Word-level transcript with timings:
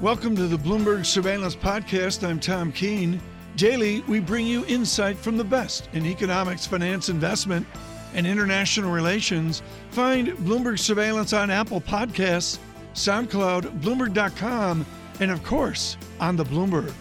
Welcome 0.00 0.34
to 0.36 0.46
the 0.46 0.56
Bloomberg 0.56 1.04
Surveillance 1.04 1.54
Podcast. 1.54 2.26
I'm 2.26 2.40
Tom 2.40 2.72
Keene. 2.72 3.20
Daily, 3.56 4.00
we 4.08 4.18
bring 4.18 4.46
you 4.46 4.64
insight 4.64 5.18
from 5.18 5.36
the 5.36 5.44
best 5.44 5.90
in 5.92 6.06
economics, 6.06 6.64
finance, 6.64 7.10
investment, 7.10 7.66
and 8.14 8.26
international 8.26 8.90
relations. 8.92 9.60
Find 9.90 10.28
Bloomberg 10.28 10.78
Surveillance 10.78 11.34
on 11.34 11.50
Apple 11.50 11.82
Podcasts, 11.82 12.58
SoundCloud, 12.94 13.82
Bloomberg.com, 13.82 14.86
and 15.20 15.30
of 15.30 15.44
course, 15.44 15.98
on 16.18 16.34
the 16.34 16.44
Bloomberg. 16.44 16.94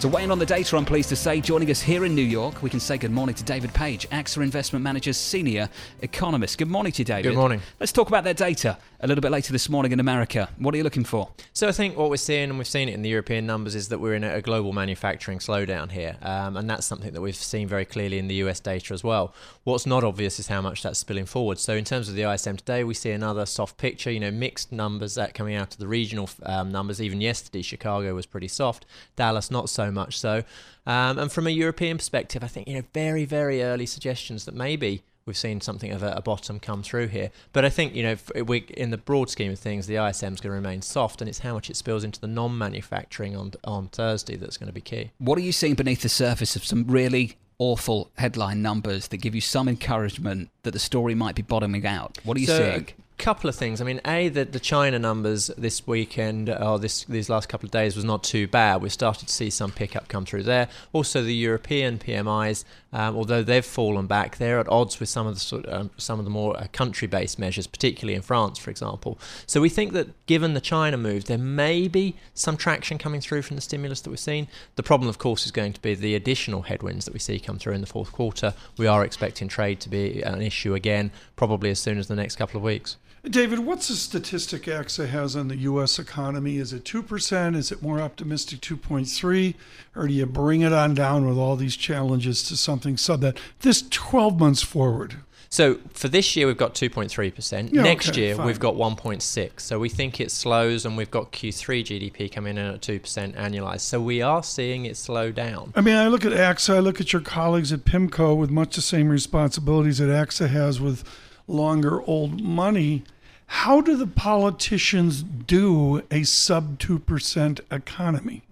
To 0.00 0.08
weigh 0.08 0.24
in 0.24 0.30
on 0.30 0.38
the 0.38 0.44
data, 0.44 0.76
I'm 0.76 0.84
pleased 0.84 1.08
to 1.10 1.16
say, 1.16 1.40
joining 1.40 1.70
us 1.70 1.80
here 1.80 2.04
in 2.04 2.14
New 2.14 2.22
York, 2.22 2.62
we 2.62 2.68
can 2.68 2.80
say 2.80 2.98
good 2.98 3.10
morning 3.10 3.34
to 3.36 3.44
David 3.44 3.72
Page, 3.72 4.06
AXA 4.10 4.42
Investment 4.42 4.82
Manager's 4.82 5.16
senior 5.16 5.70
economist. 6.02 6.58
Good 6.58 6.68
morning 6.68 6.92
to 6.92 7.02
you, 7.02 7.04
David. 7.06 7.30
Good 7.30 7.36
morning. 7.36 7.62
Let's 7.80 7.92
talk 7.92 8.08
about 8.08 8.24
that 8.24 8.36
data 8.36 8.76
a 9.04 9.06
little 9.06 9.20
bit 9.20 9.30
later 9.30 9.52
this 9.52 9.68
morning 9.68 9.92
in 9.92 10.00
America. 10.00 10.48
What 10.56 10.72
are 10.72 10.78
you 10.78 10.82
looking 10.82 11.04
for? 11.04 11.30
So 11.52 11.68
I 11.68 11.72
think 11.72 11.94
what 11.98 12.08
we're 12.08 12.16
seeing, 12.16 12.48
and 12.48 12.56
we've 12.56 12.66
seen 12.66 12.88
it 12.88 12.94
in 12.94 13.02
the 13.02 13.10
European 13.10 13.44
numbers, 13.44 13.74
is 13.74 13.88
that 13.90 13.98
we're 14.00 14.14
in 14.14 14.24
a 14.24 14.40
global 14.40 14.72
manufacturing 14.72 15.40
slowdown 15.40 15.92
here, 15.92 16.16
um, 16.22 16.56
and 16.56 16.70
that's 16.70 16.86
something 16.86 17.12
that 17.12 17.20
we've 17.20 17.36
seen 17.36 17.68
very 17.68 17.84
clearly 17.84 18.18
in 18.18 18.28
the 18.28 18.36
US 18.36 18.60
data 18.60 18.94
as 18.94 19.04
well. 19.04 19.34
What's 19.64 19.84
not 19.84 20.04
obvious 20.04 20.38
is 20.38 20.46
how 20.46 20.62
much 20.62 20.82
that's 20.82 20.98
spilling 20.98 21.26
forward. 21.26 21.58
So 21.58 21.74
in 21.74 21.84
terms 21.84 22.08
of 22.08 22.14
the 22.14 22.22
ISM 22.22 22.56
today, 22.56 22.82
we 22.82 22.94
see 22.94 23.10
another 23.10 23.44
soft 23.44 23.76
picture. 23.76 24.10
You 24.10 24.20
know, 24.20 24.30
mixed 24.30 24.72
numbers 24.72 25.16
that 25.16 25.34
coming 25.34 25.54
out 25.54 25.74
of 25.74 25.78
the 25.78 25.86
regional 25.86 26.30
um, 26.42 26.72
numbers. 26.72 27.02
Even 27.02 27.20
yesterday, 27.20 27.60
Chicago 27.60 28.14
was 28.14 28.24
pretty 28.24 28.48
soft. 28.48 28.86
Dallas 29.16 29.50
not 29.50 29.68
so 29.68 29.90
much 29.90 30.18
so. 30.18 30.44
Um, 30.86 31.18
and 31.18 31.30
from 31.30 31.46
a 31.46 31.50
European 31.50 31.98
perspective, 31.98 32.42
I 32.42 32.46
think 32.46 32.68
you 32.68 32.74
know 32.76 32.84
very 32.94 33.26
very 33.26 33.62
early 33.62 33.84
suggestions 33.84 34.46
that 34.46 34.54
maybe 34.54 35.02
we've 35.26 35.36
seen 35.36 35.60
something 35.60 35.90
of 35.90 36.02
a, 36.02 36.12
a 36.12 36.22
bottom 36.22 36.60
come 36.60 36.82
through 36.82 37.08
here. 37.08 37.30
But 37.52 37.64
I 37.64 37.70
think 37.70 37.94
you 37.94 38.02
know 38.02 38.44
we, 38.44 38.58
in 38.58 38.90
the 38.90 38.98
broad 38.98 39.30
scheme 39.30 39.52
of 39.52 39.58
things, 39.58 39.86
the 39.86 39.96
ISM 39.96 40.34
is 40.34 40.40
going 40.40 40.50
to 40.50 40.56
remain 40.56 40.82
soft, 40.82 41.20
and 41.20 41.28
it's 41.28 41.40
how 41.40 41.54
much 41.54 41.70
it 41.70 41.76
spills 41.76 42.04
into 42.04 42.20
the 42.20 42.26
non-manufacturing 42.26 43.36
on 43.36 43.52
on 43.64 43.88
Thursday 43.88 44.36
that's 44.36 44.56
going 44.56 44.68
to 44.68 44.72
be 44.72 44.80
key. 44.80 45.10
What 45.18 45.38
are 45.38 45.42
you 45.42 45.52
seeing 45.52 45.74
beneath 45.74 46.02
the 46.02 46.08
surface 46.08 46.56
of 46.56 46.64
some 46.64 46.86
really 46.86 47.36
awful 47.58 48.10
headline 48.16 48.60
numbers 48.62 49.08
that 49.08 49.18
give 49.18 49.34
you 49.34 49.40
some 49.40 49.68
encouragement 49.68 50.50
that 50.64 50.72
the 50.72 50.78
story 50.78 51.14
might 51.14 51.34
be 51.34 51.42
bottoming 51.42 51.86
out? 51.86 52.18
What 52.24 52.36
are 52.36 52.40
you 52.40 52.46
so, 52.46 52.58
seeing? 52.58 52.88
couple 53.16 53.48
of 53.48 53.54
things. 53.54 53.80
I 53.80 53.84
mean, 53.84 54.00
a 54.04 54.28
the, 54.28 54.44
the 54.44 54.60
China 54.60 54.98
numbers 54.98 55.46
this 55.56 55.86
weekend 55.86 56.50
or 56.50 56.78
this 56.78 57.04
these 57.04 57.28
last 57.28 57.48
couple 57.48 57.66
of 57.66 57.70
days 57.70 57.96
was 57.96 58.04
not 58.04 58.24
too 58.24 58.46
bad. 58.46 58.82
We've 58.82 58.92
started 58.92 59.28
to 59.28 59.32
see 59.32 59.50
some 59.50 59.70
pickup 59.70 60.08
come 60.08 60.24
through 60.24 60.42
there. 60.44 60.68
Also, 60.92 61.22
the 61.22 61.34
European 61.34 61.98
PMIs, 61.98 62.64
um, 62.94 63.16
although 63.16 63.42
they've 63.42 63.64
fallen 63.64 64.06
back, 64.06 64.38
they're 64.38 64.60
at 64.60 64.68
odds 64.68 65.00
with 65.00 65.08
some 65.08 65.26
of 65.26 65.34
the 65.34 65.40
sort 65.40 65.68
um, 65.68 65.90
some 65.96 66.20
of 66.20 66.24
the 66.24 66.30
more 66.30 66.56
uh, 66.56 66.68
country-based 66.72 67.40
measures, 67.40 67.66
particularly 67.66 68.14
in 68.14 68.22
France, 68.22 68.56
for 68.56 68.70
example. 68.70 69.18
So 69.46 69.60
we 69.60 69.68
think 69.68 69.92
that 69.94 70.26
given 70.26 70.54
the 70.54 70.60
China 70.60 70.96
move, 70.96 71.24
there 71.24 71.36
may 71.36 71.88
be 71.88 72.14
some 72.34 72.56
traction 72.56 72.96
coming 72.96 73.20
through 73.20 73.42
from 73.42 73.56
the 73.56 73.62
stimulus 73.62 74.00
that 74.02 74.10
we've 74.10 74.20
seen. 74.20 74.46
The 74.76 74.84
problem, 74.84 75.08
of 75.08 75.18
course, 75.18 75.44
is 75.44 75.50
going 75.50 75.72
to 75.72 75.82
be 75.82 75.96
the 75.96 76.14
additional 76.14 76.62
headwinds 76.62 77.04
that 77.04 77.12
we 77.12 77.20
see 77.20 77.40
come 77.40 77.58
through 77.58 77.74
in 77.74 77.80
the 77.80 77.88
fourth 77.88 78.12
quarter. 78.12 78.54
We 78.78 78.86
are 78.86 79.04
expecting 79.04 79.48
trade 79.48 79.80
to 79.80 79.88
be 79.88 80.22
an 80.22 80.40
issue 80.40 80.74
again, 80.74 81.10
probably 81.34 81.70
as 81.70 81.80
soon 81.80 81.98
as 81.98 82.06
the 82.06 82.14
next 82.14 82.36
couple 82.36 82.58
of 82.58 82.62
weeks. 82.62 82.96
David, 83.28 83.60
what's 83.60 83.88
the 83.88 83.94
statistic 83.94 84.64
AXA 84.64 85.08
has 85.08 85.34
on 85.34 85.48
the 85.48 85.56
U.S. 85.56 85.98
economy? 85.98 86.58
Is 86.58 86.74
it 86.74 86.84
2%? 86.84 87.56
Is 87.56 87.72
it 87.72 87.80
more 87.80 87.98
optimistic 87.98 88.60
2.3? 88.60 89.54
Or 89.96 90.06
do 90.06 90.12
you 90.12 90.26
bring 90.26 90.60
it 90.60 90.74
on 90.74 90.94
down 90.94 91.26
with 91.26 91.38
all 91.38 91.56
these 91.56 91.74
challenges 91.76 92.42
to 92.44 92.56
something 92.56 92.98
sub 92.98 93.22
that 93.22 93.38
this 93.60 93.82
12 93.88 94.38
months 94.38 94.60
forward? 94.62 95.16
So 95.48 95.78
for 95.94 96.08
this 96.08 96.36
year, 96.36 96.46
we've 96.46 96.58
got 96.58 96.74
2.3%. 96.74 97.72
Yeah, 97.72 97.82
Next 97.82 98.10
okay, 98.10 98.20
year, 98.20 98.34
fine. 98.34 98.46
we've 98.46 98.60
got 98.60 98.74
1.6. 98.74 99.60
So 99.60 99.78
we 99.78 99.88
think 99.88 100.20
it 100.20 100.30
slows, 100.30 100.84
and 100.84 100.96
we've 100.96 101.10
got 101.10 101.32
Q3 101.32 101.82
GDP 101.82 102.30
coming 102.30 102.58
in 102.58 102.66
at 102.66 102.82
2% 102.82 103.00
annualized. 103.36 103.80
So 103.80 104.02
we 104.02 104.20
are 104.20 104.42
seeing 104.42 104.84
it 104.84 104.96
slow 104.98 105.32
down. 105.32 105.72
I 105.74 105.80
mean, 105.80 105.96
I 105.96 106.08
look 106.08 106.24
at 106.26 106.32
AXA, 106.32 106.74
I 106.74 106.78
look 106.80 107.00
at 107.00 107.12
your 107.12 107.22
colleagues 107.22 107.72
at 107.72 107.84
PIMCO 107.86 108.36
with 108.36 108.50
much 108.50 108.74
the 108.76 108.82
same 108.82 109.08
responsibilities 109.08 109.98
that 109.98 110.08
AXA 110.08 110.48
has 110.48 110.78
with 110.80 111.04
longer 111.46 112.02
old 112.02 112.42
money. 112.42 113.04
How 113.46 113.80
do 113.80 113.96
the 113.96 114.06
politicians 114.06 115.22
do 115.22 116.02
a 116.10 116.24
sub 116.24 116.78
2% 116.78 117.60
economy? 117.70 118.42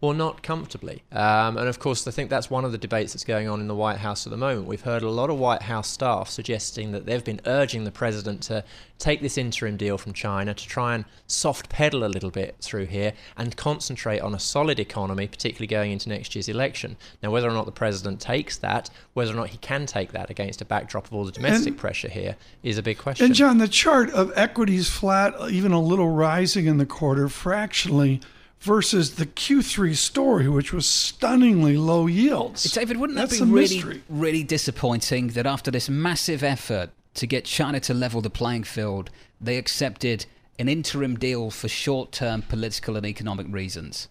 Well, 0.00 0.12
not 0.12 0.42
comfortably. 0.42 1.02
Um, 1.12 1.56
and 1.56 1.68
of 1.68 1.78
course, 1.78 2.06
I 2.06 2.10
think 2.10 2.30
that's 2.30 2.50
one 2.50 2.64
of 2.64 2.72
the 2.72 2.78
debates 2.78 3.12
that's 3.12 3.24
going 3.24 3.48
on 3.48 3.60
in 3.60 3.68
the 3.68 3.74
White 3.74 3.98
House 3.98 4.26
at 4.26 4.30
the 4.30 4.36
moment. 4.36 4.66
We've 4.66 4.80
heard 4.80 5.02
a 5.02 5.10
lot 5.10 5.30
of 5.30 5.38
White 5.38 5.62
House 5.62 5.88
staff 5.88 6.28
suggesting 6.28 6.92
that 6.92 7.06
they've 7.06 7.24
been 7.24 7.40
urging 7.46 7.84
the 7.84 7.90
president 7.90 8.42
to 8.44 8.64
take 8.98 9.20
this 9.20 9.38
interim 9.38 9.76
deal 9.76 9.96
from 9.96 10.12
China 10.12 10.52
to 10.52 10.66
try 10.66 10.94
and 10.94 11.04
soft 11.28 11.68
pedal 11.68 12.04
a 12.04 12.06
little 12.06 12.30
bit 12.30 12.56
through 12.60 12.86
here 12.86 13.12
and 13.36 13.56
concentrate 13.56 14.18
on 14.20 14.34
a 14.34 14.40
solid 14.40 14.80
economy, 14.80 15.28
particularly 15.28 15.68
going 15.68 15.92
into 15.92 16.08
next 16.08 16.34
year's 16.34 16.48
election. 16.48 16.96
Now, 17.22 17.30
whether 17.30 17.48
or 17.48 17.52
not 17.52 17.66
the 17.66 17.72
president 17.72 18.20
takes 18.20 18.56
that, 18.58 18.90
whether 19.14 19.32
or 19.32 19.36
not 19.36 19.50
he 19.50 19.58
can 19.58 19.86
take 19.86 20.12
that 20.12 20.30
against 20.30 20.60
a 20.60 20.64
backdrop 20.64 21.06
of 21.06 21.14
all 21.14 21.24
the 21.24 21.32
domestic 21.32 21.68
And- 21.68 21.78
pressure 21.78 22.08
here, 22.08 22.36
is 22.62 22.76
a 22.78 22.82
big 22.82 22.98
question. 22.98 23.26
And 23.26 23.34
John, 23.34 23.58
the 23.58 23.68
chart 23.68 24.10
of 24.10 24.32
equities 24.34 24.88
flat, 24.88 25.34
even 25.50 25.72
a 25.72 25.80
little 25.80 26.08
rising 26.10 26.66
in 26.66 26.78
the 26.78 26.86
quarter 26.86 27.28
fractionally 27.28 28.20
versus 28.60 29.16
the 29.16 29.26
Q3 29.26 29.94
story, 29.96 30.48
which 30.48 30.72
was 30.72 30.86
stunningly 30.86 31.76
low 31.76 32.06
yields. 32.06 32.64
David, 32.72 32.96
wouldn't 32.96 33.16
That's 33.16 33.38
that 33.38 33.44
a 33.44 33.46
be 33.46 33.52
really, 33.52 33.74
mystery. 33.76 34.02
really 34.08 34.42
disappointing 34.42 35.28
that 35.28 35.46
after 35.46 35.70
this 35.70 35.88
massive 35.88 36.42
effort 36.42 36.90
to 37.14 37.26
get 37.26 37.44
China 37.44 37.80
to 37.80 37.94
level 37.94 38.20
the 38.20 38.30
playing 38.30 38.64
field, 38.64 39.10
they 39.40 39.56
accepted 39.56 40.26
an 40.58 40.68
interim 40.68 41.16
deal 41.16 41.50
for 41.50 41.68
short 41.68 42.12
term 42.12 42.42
political 42.42 42.96
and 42.96 43.06
economic 43.06 43.46
reasons? 43.50 44.08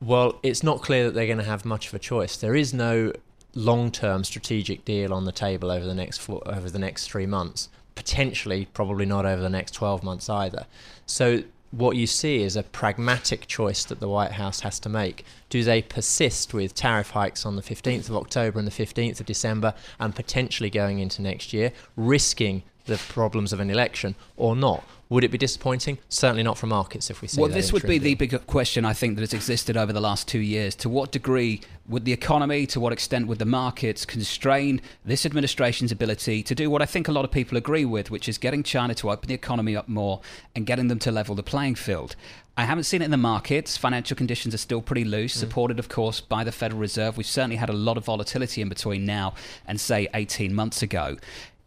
Well, 0.00 0.38
it's 0.42 0.62
not 0.62 0.82
clear 0.82 1.04
that 1.04 1.14
they're 1.14 1.26
going 1.26 1.38
to 1.38 1.44
have 1.44 1.64
much 1.64 1.88
of 1.88 1.94
a 1.94 1.98
choice. 1.98 2.36
There 2.36 2.56
is 2.56 2.72
no 2.72 3.12
long-term 3.54 4.24
strategic 4.24 4.84
deal 4.84 5.12
on 5.12 5.24
the 5.24 5.32
table 5.32 5.70
over 5.70 5.84
the 5.84 5.94
next 5.94 6.18
four, 6.18 6.42
over 6.46 6.70
the 6.70 6.78
next 6.78 7.08
three 7.08 7.26
months. 7.26 7.68
Potentially, 7.94 8.66
probably 8.72 9.06
not 9.06 9.26
over 9.26 9.42
the 9.42 9.50
next 9.50 9.72
twelve 9.72 10.02
months 10.02 10.28
either. 10.30 10.66
So 11.04 11.42
what 11.72 11.96
you 11.96 12.06
see 12.06 12.42
is 12.42 12.54
a 12.54 12.62
pragmatic 12.62 13.46
choice 13.46 13.84
that 13.86 13.98
the 13.98 14.08
White 14.08 14.32
House 14.32 14.60
has 14.60 14.78
to 14.80 14.90
make. 14.90 15.24
Do 15.48 15.64
they 15.64 15.80
persist 15.80 16.52
with 16.52 16.74
tariff 16.74 17.10
hikes 17.10 17.46
on 17.46 17.56
the 17.56 17.62
15th 17.62 18.10
of 18.10 18.16
October 18.16 18.58
and 18.58 18.68
the 18.68 18.70
15th 18.70 19.20
of 19.20 19.26
December 19.26 19.74
and 19.98 20.14
potentially 20.14 20.68
going 20.68 20.98
into 20.98 21.22
next 21.22 21.52
year, 21.54 21.72
risking 21.96 22.62
the 22.84 22.98
problems 22.98 23.54
of 23.54 23.60
an 23.60 23.70
election 23.70 24.14
or 24.36 24.54
not? 24.54 24.84
Would 25.12 25.24
it 25.24 25.30
be 25.30 25.36
disappointing? 25.36 25.98
Certainly 26.08 26.42
not 26.42 26.56
for 26.56 26.66
markets 26.66 27.10
if 27.10 27.20
we 27.20 27.28
see 27.28 27.38
Well, 27.38 27.50
this 27.50 27.70
would 27.70 27.82
be 27.82 27.98
the 27.98 28.14
big 28.14 28.46
question 28.46 28.86
I 28.86 28.94
think 28.94 29.16
that 29.16 29.20
has 29.20 29.34
existed 29.34 29.76
over 29.76 29.92
the 29.92 30.00
last 30.00 30.26
two 30.26 30.38
years. 30.38 30.74
To 30.76 30.88
what 30.88 31.12
degree 31.12 31.60
would 31.86 32.06
the 32.06 32.14
economy, 32.14 32.64
to 32.68 32.80
what 32.80 32.94
extent 32.94 33.26
would 33.26 33.38
the 33.38 33.44
markets 33.44 34.06
constrain 34.06 34.80
this 35.04 35.26
administration's 35.26 35.92
ability 35.92 36.42
to 36.44 36.54
do 36.54 36.70
what 36.70 36.80
I 36.80 36.86
think 36.86 37.08
a 37.08 37.12
lot 37.12 37.26
of 37.26 37.30
people 37.30 37.58
agree 37.58 37.84
with, 37.84 38.10
which 38.10 38.26
is 38.26 38.38
getting 38.38 38.62
China 38.62 38.94
to 38.94 39.10
open 39.10 39.28
the 39.28 39.34
economy 39.34 39.76
up 39.76 39.86
more 39.86 40.22
and 40.56 40.64
getting 40.64 40.88
them 40.88 40.98
to 41.00 41.12
level 41.12 41.34
the 41.34 41.42
playing 41.42 41.74
field? 41.74 42.16
I 42.54 42.64
haven't 42.64 42.84
seen 42.84 43.00
it 43.00 43.06
in 43.06 43.10
the 43.10 43.16
markets. 43.16 43.78
Financial 43.78 44.14
conditions 44.14 44.54
are 44.54 44.58
still 44.58 44.82
pretty 44.82 45.04
loose, 45.04 45.34
mm. 45.34 45.40
supported, 45.40 45.78
of 45.78 45.88
course, 45.88 46.20
by 46.20 46.44
the 46.44 46.52
Federal 46.52 46.80
Reserve. 46.80 47.16
We've 47.16 47.26
certainly 47.26 47.56
had 47.56 47.70
a 47.70 47.74
lot 47.74 47.96
of 47.96 48.04
volatility 48.04 48.60
in 48.60 48.68
between 48.68 49.06
now 49.06 49.34
and, 49.66 49.80
say, 49.80 50.08
18 50.12 50.54
months 50.54 50.82
ago. 50.82 51.16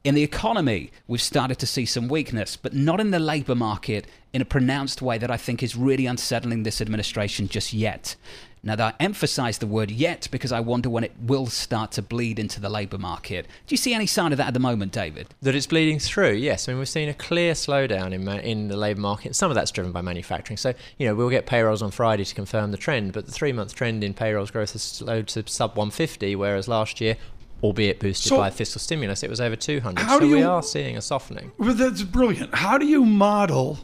In 0.05 0.13
the 0.13 0.21
economy, 0.21 0.91
we've 1.07 1.19
started 1.19 1.57
to 1.57 1.65
see 1.65 1.83
some 1.87 2.07
weakness, 2.07 2.57
but 2.57 2.75
not 2.75 2.99
in 2.99 3.09
the 3.09 3.17
labour 3.17 3.55
market 3.55 4.05
in 4.33 4.39
a 4.39 4.45
pronounced 4.45 5.01
way 5.01 5.17
that 5.17 5.31
I 5.31 5.37
think 5.37 5.63
is 5.63 5.75
really 5.75 6.05
unsettling 6.05 6.61
this 6.61 6.79
administration 6.79 7.47
just 7.47 7.73
yet. 7.73 8.15
Now, 8.61 8.75
I 8.83 8.93
emphasize 8.99 9.59
the 9.59 9.67
word 9.67 9.89
yet 9.89 10.27
because 10.29 10.51
I 10.51 10.59
wonder 10.59 10.89
when 10.91 11.03
it 11.03 11.13
will 11.19 11.47
start 11.47 11.91
to 11.93 12.03
bleed 12.03 12.37
into 12.37 12.59
the 12.59 12.69
labour 12.69 12.97
market. 12.97 13.45
Do 13.67 13.73
you 13.73 13.77
see 13.77 13.93
any 13.93 14.05
sign 14.07 14.31
of 14.31 14.37
that 14.37 14.47
at 14.47 14.53
the 14.53 14.59
moment, 14.59 14.91
David? 14.91 15.27
That 15.41 15.55
it's 15.55 15.67
bleeding 15.67 15.99
through, 15.99 16.33
yes. 16.33 16.67
I 16.67 16.71
mean, 16.71 16.79
we've 16.79 16.89
seen 16.89 17.09
a 17.09 17.13
clear 17.13 17.53
slowdown 17.53 18.11
in 18.11 18.25
ma- 18.25 18.33
in 18.33 18.67
the 18.67 18.77
labour 18.77 19.01
market. 19.01 19.35
Some 19.35 19.51
of 19.51 19.55
that's 19.55 19.69
driven 19.69 19.91
by 19.91 20.01
manufacturing. 20.01 20.57
So, 20.57 20.73
you 20.97 21.07
know, 21.07 21.13
we'll 21.13 21.29
get 21.29 21.45
payrolls 21.45 21.83
on 21.83 21.91
Friday 21.91 22.25
to 22.25 22.35
confirm 22.35 22.71
the 22.71 22.77
trend, 22.77 23.13
but 23.13 23.27
the 23.27 23.31
three 23.31 23.53
month 23.53 23.75
trend 23.75 24.03
in 24.03 24.15
payrolls 24.15 24.49
growth 24.49 24.73
has 24.73 24.81
slowed 24.81 25.27
to 25.29 25.47
sub 25.47 25.77
150, 25.77 26.35
whereas 26.35 26.67
last 26.67 26.99
year, 27.01 27.17
albeit 27.63 27.99
boosted 27.99 28.29
So- 28.29 28.37
by 28.37 28.49
fiscal 28.49 28.79
stimulus, 28.79 29.23
it 29.23 29.29
was 29.29 29.41
over 29.41 29.55
200. 29.55 30.01
How 30.03 30.15
so 30.15 30.19
do 30.21 30.31
we 30.31 30.43
are 30.43 30.61
seeing 30.63 30.97
a 30.97 31.01
softening. 31.01 31.51
But 31.57 31.77
that's 31.77 32.03
brilliant. 32.03 32.53
How 32.55 32.77
do 32.77 32.85
you 32.85 33.05
model 33.05 33.79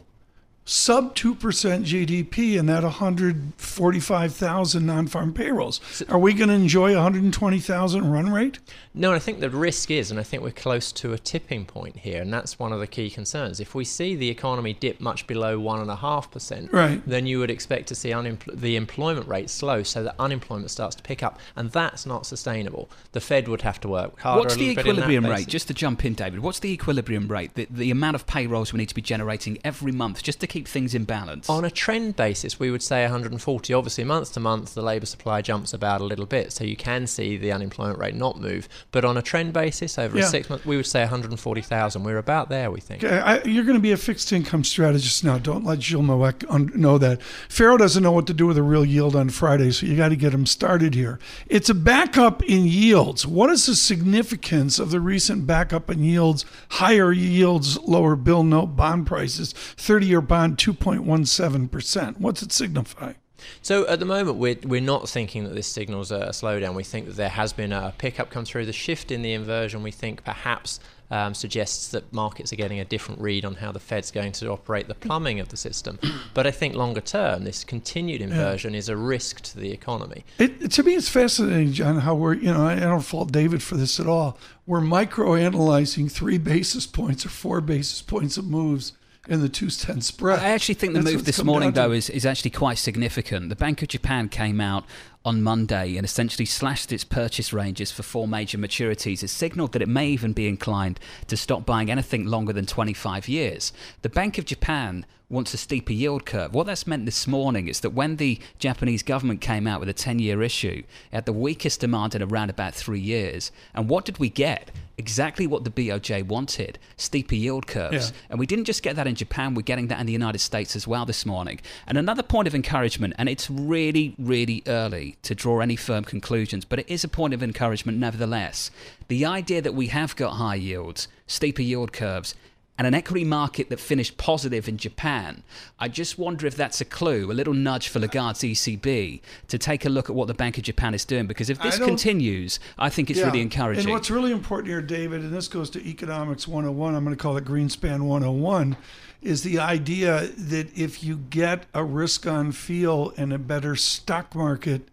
sub 0.64 1.14
2% 1.16 1.36
GDP 1.84 2.58
and 2.58 2.68
that 2.68 2.84
145,000 2.84 4.86
non 4.86 5.06
farm 5.06 5.32
payrolls? 5.34 5.80
Are 6.08 6.18
we 6.18 6.32
going 6.34 6.48
to 6.48 6.54
enjoy 6.54 6.94
120,000 6.94 8.10
run 8.10 8.32
rate? 8.32 8.58
No, 8.94 9.12
I 9.12 9.18
think 9.18 9.40
the 9.40 9.50
risk 9.50 9.90
is, 9.90 10.10
and 10.10 10.20
I 10.20 10.22
think 10.22 10.42
we're 10.42 10.50
close 10.52 10.92
to 10.92 11.12
a 11.12 11.18
tipping 11.18 11.64
point 11.64 11.96
here, 11.96 12.22
and 12.22 12.32
that's 12.32 12.58
one 12.58 12.72
of 12.72 12.80
the 12.80 12.86
key 12.86 13.10
concerns. 13.10 13.58
If 13.58 13.74
we 13.74 13.84
see 13.84 14.14
the 14.14 14.28
economy 14.28 14.74
dip 14.74 15.00
much 15.00 15.26
below 15.26 15.58
one 15.58 15.80
and 15.80 15.90
a 15.90 15.96
half 15.96 16.30
percent, 16.30 16.72
Right. 16.72 17.02
then 17.06 17.26
you 17.26 17.38
would 17.40 17.50
expect 17.50 17.88
to 17.88 17.94
see 17.94 18.10
unempl- 18.10 18.58
the 18.58 18.76
employment 18.76 19.26
rate 19.26 19.50
slow, 19.50 19.82
so 19.82 20.02
that 20.04 20.14
unemployment 20.18 20.70
starts 20.70 20.94
to 20.96 21.02
pick 21.02 21.22
up, 21.22 21.38
and 21.56 21.70
that's 21.72 22.06
not 22.06 22.26
sustainable. 22.26 22.88
The 23.12 23.20
Fed 23.20 23.48
would 23.48 23.62
have 23.62 23.80
to 23.80 23.88
work 23.88 24.20
harder. 24.20 24.40
What's 24.42 24.54
a 24.54 24.58
the 24.58 24.62
bit 24.62 24.70
in 24.70 24.76
that 24.76 24.80
equilibrium 24.90 25.24
rate? 25.26 25.30
basis. 25.36 25.46
Just 25.46 25.68
to 25.68 25.74
jump 25.74 26.04
in, 26.04 26.14
David, 26.14 26.40
what's 26.40 26.60
the 26.60 26.70
equilibrium 26.70 27.28
rate? 27.28 27.54
The, 27.54 27.66
the 27.70 27.90
amount 27.90 28.14
of 28.14 28.26
payrolls 28.26 28.72
we 28.72 28.78
need 28.78 28.88
to 28.90 28.94
be 28.94 29.02
generating 29.02 29.58
every 29.64 29.92
month 29.92 30.22
just 30.22 30.40
to 30.40 30.46
keep 30.52 30.68
things 30.68 30.94
in 30.94 31.04
balance? 31.04 31.48
On 31.48 31.64
a 31.64 31.70
trend 31.70 32.14
basis, 32.16 32.60
we 32.60 32.70
would 32.70 32.82
say 32.82 33.02
140. 33.02 33.72
Obviously, 33.72 34.04
month 34.04 34.32
to 34.34 34.40
month, 34.40 34.74
the 34.74 34.82
labour 34.82 35.06
supply 35.06 35.40
jumps 35.40 35.72
about 35.72 36.00
a 36.00 36.04
little 36.04 36.26
bit, 36.26 36.52
so 36.52 36.62
you 36.62 36.76
can 36.76 37.06
see 37.06 37.36
the 37.36 37.50
unemployment 37.50 37.98
rate 37.98 38.14
not 38.14 38.38
move. 38.38 38.68
But 38.90 39.04
on 39.04 39.16
a 39.16 39.22
trend 39.22 39.54
basis, 39.54 39.98
over 39.98 40.18
yeah. 40.18 40.24
a 40.24 40.26
six 40.26 40.50
month, 40.50 40.66
we 40.66 40.76
would 40.76 40.86
say 40.86 41.00
140,000. 41.00 42.04
We're 42.04 42.18
about 42.18 42.50
there, 42.50 42.70
we 42.70 42.80
think. 42.80 43.02
Okay, 43.02 43.18
I, 43.18 43.42
you're 43.44 43.64
going 43.64 43.78
to 43.78 43.82
be 43.82 43.92
a 43.92 43.96
fixed 43.96 44.32
income 44.32 44.62
strategist 44.62 45.24
now. 45.24 45.38
Don't 45.38 45.64
let 45.64 45.78
Jill 45.78 46.02
Noek 46.02 46.74
know 46.74 46.98
that. 46.98 47.22
Ferro 47.48 47.78
doesn't 47.78 48.02
know 48.02 48.12
what 48.12 48.26
to 48.26 48.34
do 48.34 48.46
with 48.46 48.58
a 48.58 48.62
real 48.62 48.84
yield 48.84 49.16
on 49.16 49.30
Friday, 49.30 49.70
so 49.70 49.86
you 49.86 49.96
got 49.96 50.10
to 50.10 50.16
get 50.16 50.34
him 50.34 50.44
started 50.44 50.94
here. 50.94 51.18
It's 51.46 51.70
a 51.70 51.74
backup 51.74 52.42
in 52.42 52.66
yields. 52.66 53.26
What 53.26 53.48
is 53.48 53.66
the 53.66 53.74
significance 53.74 54.78
of 54.78 54.90
the 54.90 55.00
recent 55.00 55.46
backup 55.46 55.90
in 55.90 56.04
yields? 56.04 56.44
Higher 56.72 57.12
yields, 57.12 57.78
lower 57.80 58.16
bill 58.16 58.42
note 58.42 58.76
bond 58.76 59.06
prices, 59.06 59.52
30 59.52 60.06
year 60.06 60.20
bond 60.20 60.41
2.17%. 60.50 62.18
What's 62.18 62.42
it 62.42 62.52
signify? 62.52 63.14
So 63.60 63.86
at 63.86 63.98
the 63.98 64.06
moment, 64.06 64.38
we're, 64.38 64.56
we're 64.64 64.80
not 64.80 65.08
thinking 65.08 65.44
that 65.44 65.54
this 65.54 65.66
signals 65.66 66.10
a, 66.10 66.28
slowdown. 66.28 66.74
We 66.74 66.84
think 66.84 67.06
that 67.06 67.16
there 67.16 67.28
has 67.28 67.52
been 67.52 67.72
a 67.72 67.92
pickup 67.98 68.30
come 68.30 68.44
through. 68.44 68.66
The 68.66 68.72
shift 68.72 69.10
in 69.10 69.22
the 69.22 69.32
inversion, 69.32 69.82
we 69.82 69.90
think 69.90 70.24
perhaps 70.24 70.80
um, 71.10 71.34
suggests 71.34 71.88
that 71.88 72.10
markets 72.12 72.52
are 72.52 72.56
getting 72.56 72.80
a 72.80 72.86
different 72.86 73.20
read 73.20 73.44
on 73.44 73.56
how 73.56 73.70
the 73.70 73.78
Fed's 73.78 74.10
going 74.10 74.32
to 74.32 74.48
operate 74.48 74.88
the 74.88 74.94
plumbing 74.94 75.40
of 75.40 75.48
the 75.48 75.56
system. 75.56 75.98
But 76.34 76.46
I 76.46 76.50
think 76.50 76.74
longer 76.74 77.02
term, 77.02 77.44
this 77.44 77.64
continued 77.64 78.22
inversion 78.22 78.72
yeah. 78.72 78.78
is 78.78 78.88
a 78.88 78.96
risk 78.96 79.42
to 79.42 79.58
the 79.58 79.70
economy. 79.70 80.24
It, 80.38 80.70
to 80.70 80.82
me, 80.82 80.94
it's 80.94 81.10
fascinating, 81.10 81.72
John, 81.72 81.98
how 81.98 82.14
we're, 82.14 82.34
you 82.34 82.52
know, 82.52 82.66
I 82.66 82.76
don't 82.76 83.02
fault 83.02 83.30
David 83.30 83.62
for 83.62 83.76
this 83.76 84.00
at 84.00 84.06
all. 84.06 84.38
We're 84.66 84.80
micro 84.80 85.34
analyzing 85.34 86.08
three 86.08 86.38
basis 86.38 86.86
points 86.86 87.26
or 87.26 87.28
four 87.28 87.60
basis 87.60 88.00
points 88.00 88.38
of 88.38 88.46
moves 88.46 88.92
in 89.28 89.40
the 89.40 89.48
two 89.48 89.70
210 89.70 90.00
spread. 90.00 90.38
I 90.40 90.48
actually 90.48 90.74
think 90.74 90.94
the 90.94 91.00
That's 91.00 91.14
move 91.14 91.24
this 91.24 91.42
morning, 91.44 91.72
though, 91.72 91.92
is, 91.92 92.10
is 92.10 92.26
actually 92.26 92.50
quite 92.50 92.78
significant. 92.78 93.48
The 93.50 93.56
Bank 93.56 93.82
of 93.82 93.88
Japan 93.88 94.28
came 94.28 94.60
out 94.60 94.84
on 95.24 95.42
Monday 95.42 95.96
and 95.96 96.04
essentially 96.04 96.46
slashed 96.46 96.92
its 96.92 97.04
purchase 97.04 97.52
ranges 97.52 97.90
for 97.90 98.02
four 98.02 98.26
major 98.26 98.58
maturities. 98.58 99.22
It 99.22 99.28
signaled 99.28 99.72
that 99.72 99.82
it 99.82 99.88
may 99.88 100.08
even 100.08 100.32
be 100.32 100.48
inclined 100.48 100.98
to 101.28 101.36
stop 101.36 101.64
buying 101.64 101.90
anything 101.90 102.26
longer 102.26 102.52
than 102.52 102.66
25 102.66 103.28
years. 103.28 103.72
The 104.02 104.08
Bank 104.08 104.38
of 104.38 104.44
Japan 104.44 105.06
wants 105.32 105.54
a 105.54 105.56
steeper 105.56 105.94
yield 105.94 106.26
curve. 106.26 106.54
What 106.54 106.66
that's 106.66 106.86
meant 106.86 107.06
this 107.06 107.26
morning 107.26 107.66
is 107.66 107.80
that 107.80 107.90
when 107.90 108.16
the 108.16 108.38
Japanese 108.58 109.02
government 109.02 109.40
came 109.40 109.66
out 109.66 109.80
with 109.80 109.88
a 109.88 109.94
10 109.94 110.18
year 110.18 110.42
issue, 110.42 110.82
it 111.10 111.14
had 111.14 111.24
the 111.24 111.32
weakest 111.32 111.80
demand 111.80 112.14
in 112.14 112.22
around 112.22 112.50
about 112.50 112.74
three 112.74 113.00
years. 113.00 113.50
And 113.74 113.88
what 113.88 114.04
did 114.04 114.18
we 114.18 114.28
get? 114.28 114.70
Exactly 114.98 115.46
what 115.46 115.64
the 115.64 115.70
BOJ 115.70 116.26
wanted 116.26 116.78
steeper 116.98 117.34
yield 117.34 117.66
curves. 117.66 118.10
Yeah. 118.10 118.16
And 118.28 118.38
we 118.38 118.46
didn't 118.46 118.66
just 118.66 118.82
get 118.82 118.94
that 118.96 119.06
in 119.06 119.14
Japan, 119.14 119.54
we're 119.54 119.62
getting 119.62 119.88
that 119.88 119.98
in 119.98 120.06
the 120.06 120.12
United 120.12 120.40
States 120.40 120.76
as 120.76 120.86
well 120.86 121.06
this 121.06 121.24
morning. 121.24 121.60
And 121.86 121.96
another 121.96 122.22
point 122.22 122.46
of 122.46 122.54
encouragement, 122.54 123.14
and 123.16 123.28
it's 123.28 123.48
really, 123.48 124.14
really 124.18 124.62
early 124.66 125.11
to 125.22 125.34
draw 125.34 125.60
any 125.60 125.76
firm 125.76 126.04
conclusions, 126.04 126.64
but 126.64 126.78
it 126.78 126.88
is 126.88 127.04
a 127.04 127.08
point 127.08 127.34
of 127.34 127.42
encouragement 127.42 127.98
nevertheless. 127.98 128.70
The 129.08 129.24
idea 129.24 129.62
that 129.62 129.74
we 129.74 129.88
have 129.88 130.16
got 130.16 130.32
high 130.32 130.56
yields, 130.56 131.08
steeper 131.26 131.62
yield 131.62 131.92
curves, 131.92 132.34
and 132.78 132.86
an 132.86 132.94
equity 132.94 133.24
market 133.24 133.68
that 133.68 133.78
finished 133.78 134.16
positive 134.16 134.66
in 134.66 134.76
Japan, 134.76 135.42
I 135.78 135.88
just 135.88 136.18
wonder 136.18 136.46
if 136.46 136.56
that's 136.56 136.80
a 136.80 136.84
clue, 136.84 137.30
a 137.30 137.34
little 137.34 137.54
nudge 137.54 137.88
for 137.88 138.00
Lagarde's 138.00 138.40
ECB 138.40 139.20
to 139.48 139.58
take 139.58 139.84
a 139.84 139.88
look 139.88 140.08
at 140.08 140.16
what 140.16 140.26
the 140.26 140.34
Bank 140.34 140.56
of 140.56 140.64
Japan 140.64 140.94
is 140.94 141.04
doing. 141.04 141.26
Because 141.26 141.50
if 141.50 141.60
this 141.60 141.78
continues, 141.78 142.58
I 142.78 142.88
think 142.88 143.10
it's 143.10 143.20
yeah. 143.20 143.26
really 143.26 143.42
encouraging. 143.42 143.84
And 143.84 143.92
what's 143.92 144.10
really 144.10 144.32
important 144.32 144.68
here, 144.68 144.80
David, 144.80 145.20
and 145.20 145.32
this 145.32 145.48
goes 145.48 145.68
to 145.70 145.86
Economics 145.86 146.48
101, 146.48 146.94
I'm 146.94 147.04
going 147.04 147.14
to 147.14 147.22
call 147.22 147.36
it 147.36 147.44
Greenspan 147.44 148.02
101, 148.02 148.76
is 149.20 149.42
the 149.42 149.58
idea 149.58 150.28
that 150.36 150.76
if 150.76 151.04
you 151.04 151.18
get 151.18 151.66
a 151.74 151.84
risk 151.84 152.26
on 152.26 152.52
feel 152.52 153.12
and 153.16 153.32
a 153.32 153.38
better 153.38 153.76
stock 153.76 154.34
market, 154.34 154.88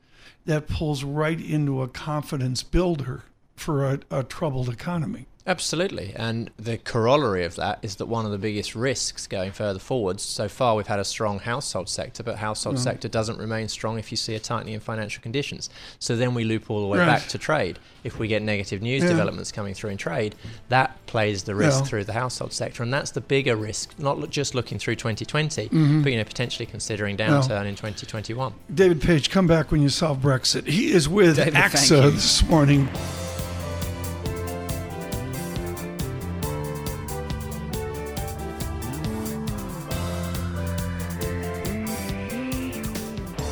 that 0.45 0.67
pulls 0.67 1.03
right 1.03 1.39
into 1.39 1.81
a 1.81 1.87
confidence 1.87 2.63
builder 2.63 3.23
for 3.55 3.85
a, 3.85 3.99
a 4.09 4.23
troubled 4.23 4.69
economy. 4.69 5.27
Absolutely. 5.49 6.13
And 6.15 6.51
the 6.57 6.77
corollary 6.77 7.43
of 7.43 7.55
that 7.55 7.79
is 7.81 7.95
that 7.95 8.05
one 8.05 8.23
of 8.23 8.31
the 8.31 8.37
biggest 8.37 8.75
risks 8.75 9.25
going 9.25 9.51
further 9.51 9.79
forwards, 9.79 10.21
so 10.21 10.47
far 10.47 10.75
we've 10.75 10.85
had 10.85 10.99
a 10.99 11.03
strong 11.03 11.39
household 11.39 11.89
sector, 11.89 12.21
but 12.21 12.37
household 12.37 12.75
mm. 12.75 12.79
sector 12.79 13.07
doesn't 13.07 13.39
remain 13.39 13.67
strong 13.67 13.97
if 13.97 14.11
you 14.11 14.17
see 14.17 14.35
a 14.35 14.39
tightening 14.39 14.75
in 14.75 14.79
financial 14.79 15.23
conditions. 15.23 15.71
So 15.97 16.15
then 16.15 16.35
we 16.35 16.43
loop 16.43 16.69
all 16.69 16.81
the 16.81 16.87
way 16.87 16.99
right. 16.99 17.07
back 17.07 17.27
to 17.29 17.39
trade. 17.39 17.79
If 18.03 18.19
we 18.19 18.27
get 18.27 18.43
negative 18.43 18.83
news 18.83 19.01
yeah. 19.01 19.09
developments 19.09 19.51
coming 19.51 19.73
through 19.73 19.89
in 19.89 19.97
trade, 19.97 20.35
that 20.69 21.03
plays 21.07 21.45
the 21.45 21.55
risk 21.55 21.79
yeah. 21.79 21.85
through 21.85 22.03
the 22.03 22.13
household 22.13 22.53
sector. 22.53 22.83
And 22.83 22.93
that's 22.93 23.09
the 23.09 23.21
bigger 23.21 23.55
risk, 23.55 23.97
not 23.97 24.29
just 24.29 24.53
looking 24.53 24.77
through 24.77 24.97
2020, 24.97 25.65
mm-hmm. 25.65 26.03
but 26.03 26.11
you 26.11 26.19
know, 26.19 26.25
potentially 26.25 26.67
considering 26.67 27.17
downturn 27.17 27.65
in 27.65 27.75
2021. 27.75 28.53
David 28.71 29.01
Page, 29.01 29.31
come 29.31 29.47
back 29.47 29.71
when 29.71 29.81
you 29.81 29.89
solve 29.89 30.19
Brexit. 30.19 30.67
He 30.67 30.91
is 30.91 31.09
with 31.09 31.37
David, 31.37 31.55
AXA 31.55 32.11
this 32.11 32.47
morning. 32.47 32.87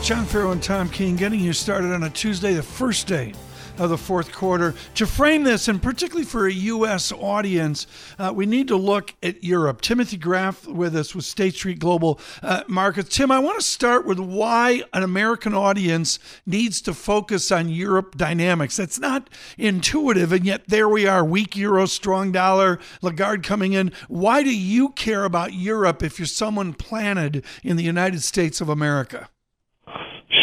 John 0.08 0.26
Ferro 0.26 0.52
and 0.52 0.64
Tom 0.64 0.88
Keene 0.88 1.18
getting 1.18 1.42
you 1.42 1.52
started 1.52 1.92
on 1.92 2.04
a 2.04 2.10
Tuesday, 2.10 2.54
the 2.54 2.64
first 2.64 3.08
day 3.08 3.34
of 3.78 3.90
the 3.90 3.98
fourth 3.98 4.32
quarter. 4.32 4.74
To 4.96 5.06
frame 5.06 5.44
this, 5.44 5.68
and 5.68 5.84
particularly 5.84 6.24
for 6.24 6.48
a 6.48 6.54
U.S. 6.54 7.12
audience, 7.12 7.88
uh, 8.18 8.32
we 8.34 8.46
need 8.46 8.70
to 8.70 8.78
look 8.78 9.14
at 9.22 9.44
Europe. 9.44 9.82
Timothy 9.82 10.16
Graf 10.16 10.66
with 10.66 10.96
us 10.96 11.14
with 11.14 11.26
State 11.26 11.56
Street 11.56 11.80
Global 11.80 12.22
uh, 12.42 12.64
Markets. 12.70 13.18
Tim, 13.18 13.32
I 13.32 13.40
want 13.40 13.60
to 13.60 13.66
start 13.66 14.06
with 14.06 14.18
why 14.18 14.82
an 14.94 15.04
American 15.04 15.54
audience 15.54 16.20
needs 16.46 16.80
to 16.84 16.94
focus 16.94 17.52
on 17.52 17.68
Europe 17.68 18.16
dynamics. 18.16 18.78
That's 18.78 19.00
not 19.00 19.30
intuitive, 19.58 20.32
and 20.32 20.46
yet 20.46 20.70
there 20.70 20.88
we 20.88 21.06
are 21.06 21.26
weak 21.26 21.58
euro, 21.58 21.86
strong 21.86 22.32
dollar, 22.32 22.80
Lagarde 23.02 23.44
coming 23.44 23.74
in. 23.74 23.92
Why 24.08 24.42
do 24.42 24.58
you 24.58 24.88
care 24.92 25.26
about 25.26 25.52
Europe 25.52 26.02
if 26.02 26.18
you're 26.18 26.28
someone 26.28 26.74
planted 26.74 27.44
in 27.62 27.76
the 27.76 27.84
United 27.84 28.24
States 28.24 28.62
of 28.62 28.70
America? 28.70 29.28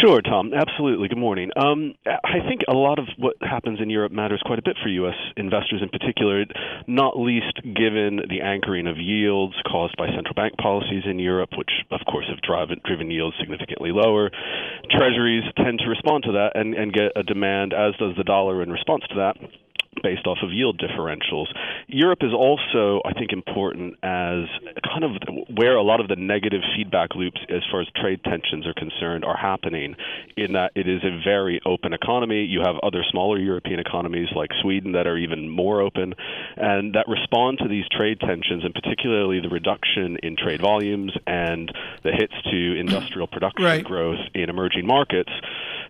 Sure, 0.04 0.20
Tom. 0.20 0.52
Absolutely. 0.52 1.08
Good 1.08 1.16
morning. 1.16 1.48
Um, 1.56 1.94
I 2.04 2.46
think 2.46 2.60
a 2.68 2.74
lot 2.74 2.98
of 2.98 3.06
what 3.16 3.36
happens 3.40 3.80
in 3.80 3.88
Europe 3.88 4.12
matters 4.12 4.42
quite 4.44 4.58
a 4.58 4.62
bit 4.62 4.76
for 4.82 4.90
U.S. 4.90 5.14
investors 5.38 5.80
in 5.80 5.88
particular, 5.88 6.44
not 6.86 7.18
least 7.18 7.56
given 7.64 8.20
the 8.28 8.42
anchoring 8.44 8.86
of 8.86 8.98
yields 8.98 9.54
caused 9.66 9.96
by 9.96 10.08
central 10.08 10.34
bank 10.34 10.58
policies 10.58 11.04
in 11.08 11.18
Europe, 11.18 11.56
which, 11.56 11.70
of 11.90 12.00
course, 12.04 12.26
have 12.28 12.42
driven, 12.42 12.82
driven 12.84 13.10
yields 13.10 13.34
significantly 13.40 13.92
lower. 13.94 14.30
Treasuries 14.90 15.44
tend 15.56 15.78
to 15.78 15.88
respond 15.88 16.24
to 16.24 16.32
that 16.32 16.52
and, 16.54 16.74
and 16.74 16.92
get 16.92 17.16
a 17.16 17.22
demand, 17.22 17.72
as 17.72 17.96
does 17.96 18.14
the 18.18 18.24
dollar 18.24 18.62
in 18.62 18.70
response 18.70 19.04
to 19.08 19.14
that 19.14 19.63
based 20.02 20.26
off 20.26 20.38
of 20.42 20.50
yield 20.52 20.80
differentials. 20.80 21.46
Europe 21.86 22.20
is 22.22 22.32
also, 22.32 23.00
I 23.04 23.12
think, 23.12 23.32
important 23.32 23.94
as 24.02 24.44
kind 24.84 25.04
of 25.04 25.12
where 25.56 25.76
a 25.76 25.82
lot 25.82 26.00
of 26.00 26.08
the 26.08 26.16
negative 26.16 26.62
feedback 26.76 27.14
loops 27.14 27.40
as 27.48 27.62
far 27.70 27.80
as 27.80 27.88
trade 27.96 28.20
tensions 28.24 28.66
are 28.66 28.74
concerned 28.74 29.24
are 29.24 29.36
happening, 29.36 29.96
in 30.36 30.52
that 30.52 30.72
it 30.74 30.88
is 30.88 31.02
a 31.04 31.20
very 31.24 31.60
open 31.66 31.92
economy. 31.92 32.44
You 32.44 32.60
have 32.64 32.76
other 32.82 33.02
smaller 33.10 33.38
European 33.38 33.80
economies 33.80 34.28
like 34.34 34.50
Sweden 34.62 34.92
that 34.92 35.06
are 35.06 35.16
even 35.16 35.48
more 35.48 35.80
open 35.80 36.14
and 36.56 36.94
that 36.94 37.06
respond 37.08 37.58
to 37.58 37.68
these 37.68 37.84
trade 37.90 38.20
tensions, 38.20 38.64
and 38.64 38.74
particularly 38.74 39.40
the 39.40 39.48
reduction 39.48 40.18
in 40.22 40.36
trade 40.36 40.60
volumes 40.60 41.12
and 41.26 41.70
the 42.02 42.12
hits 42.12 42.34
to 42.50 42.78
industrial 42.78 43.26
production 43.26 43.64
right. 43.64 43.84
growth 43.84 44.20
in 44.34 44.50
emerging 44.50 44.86
markets 44.86 45.30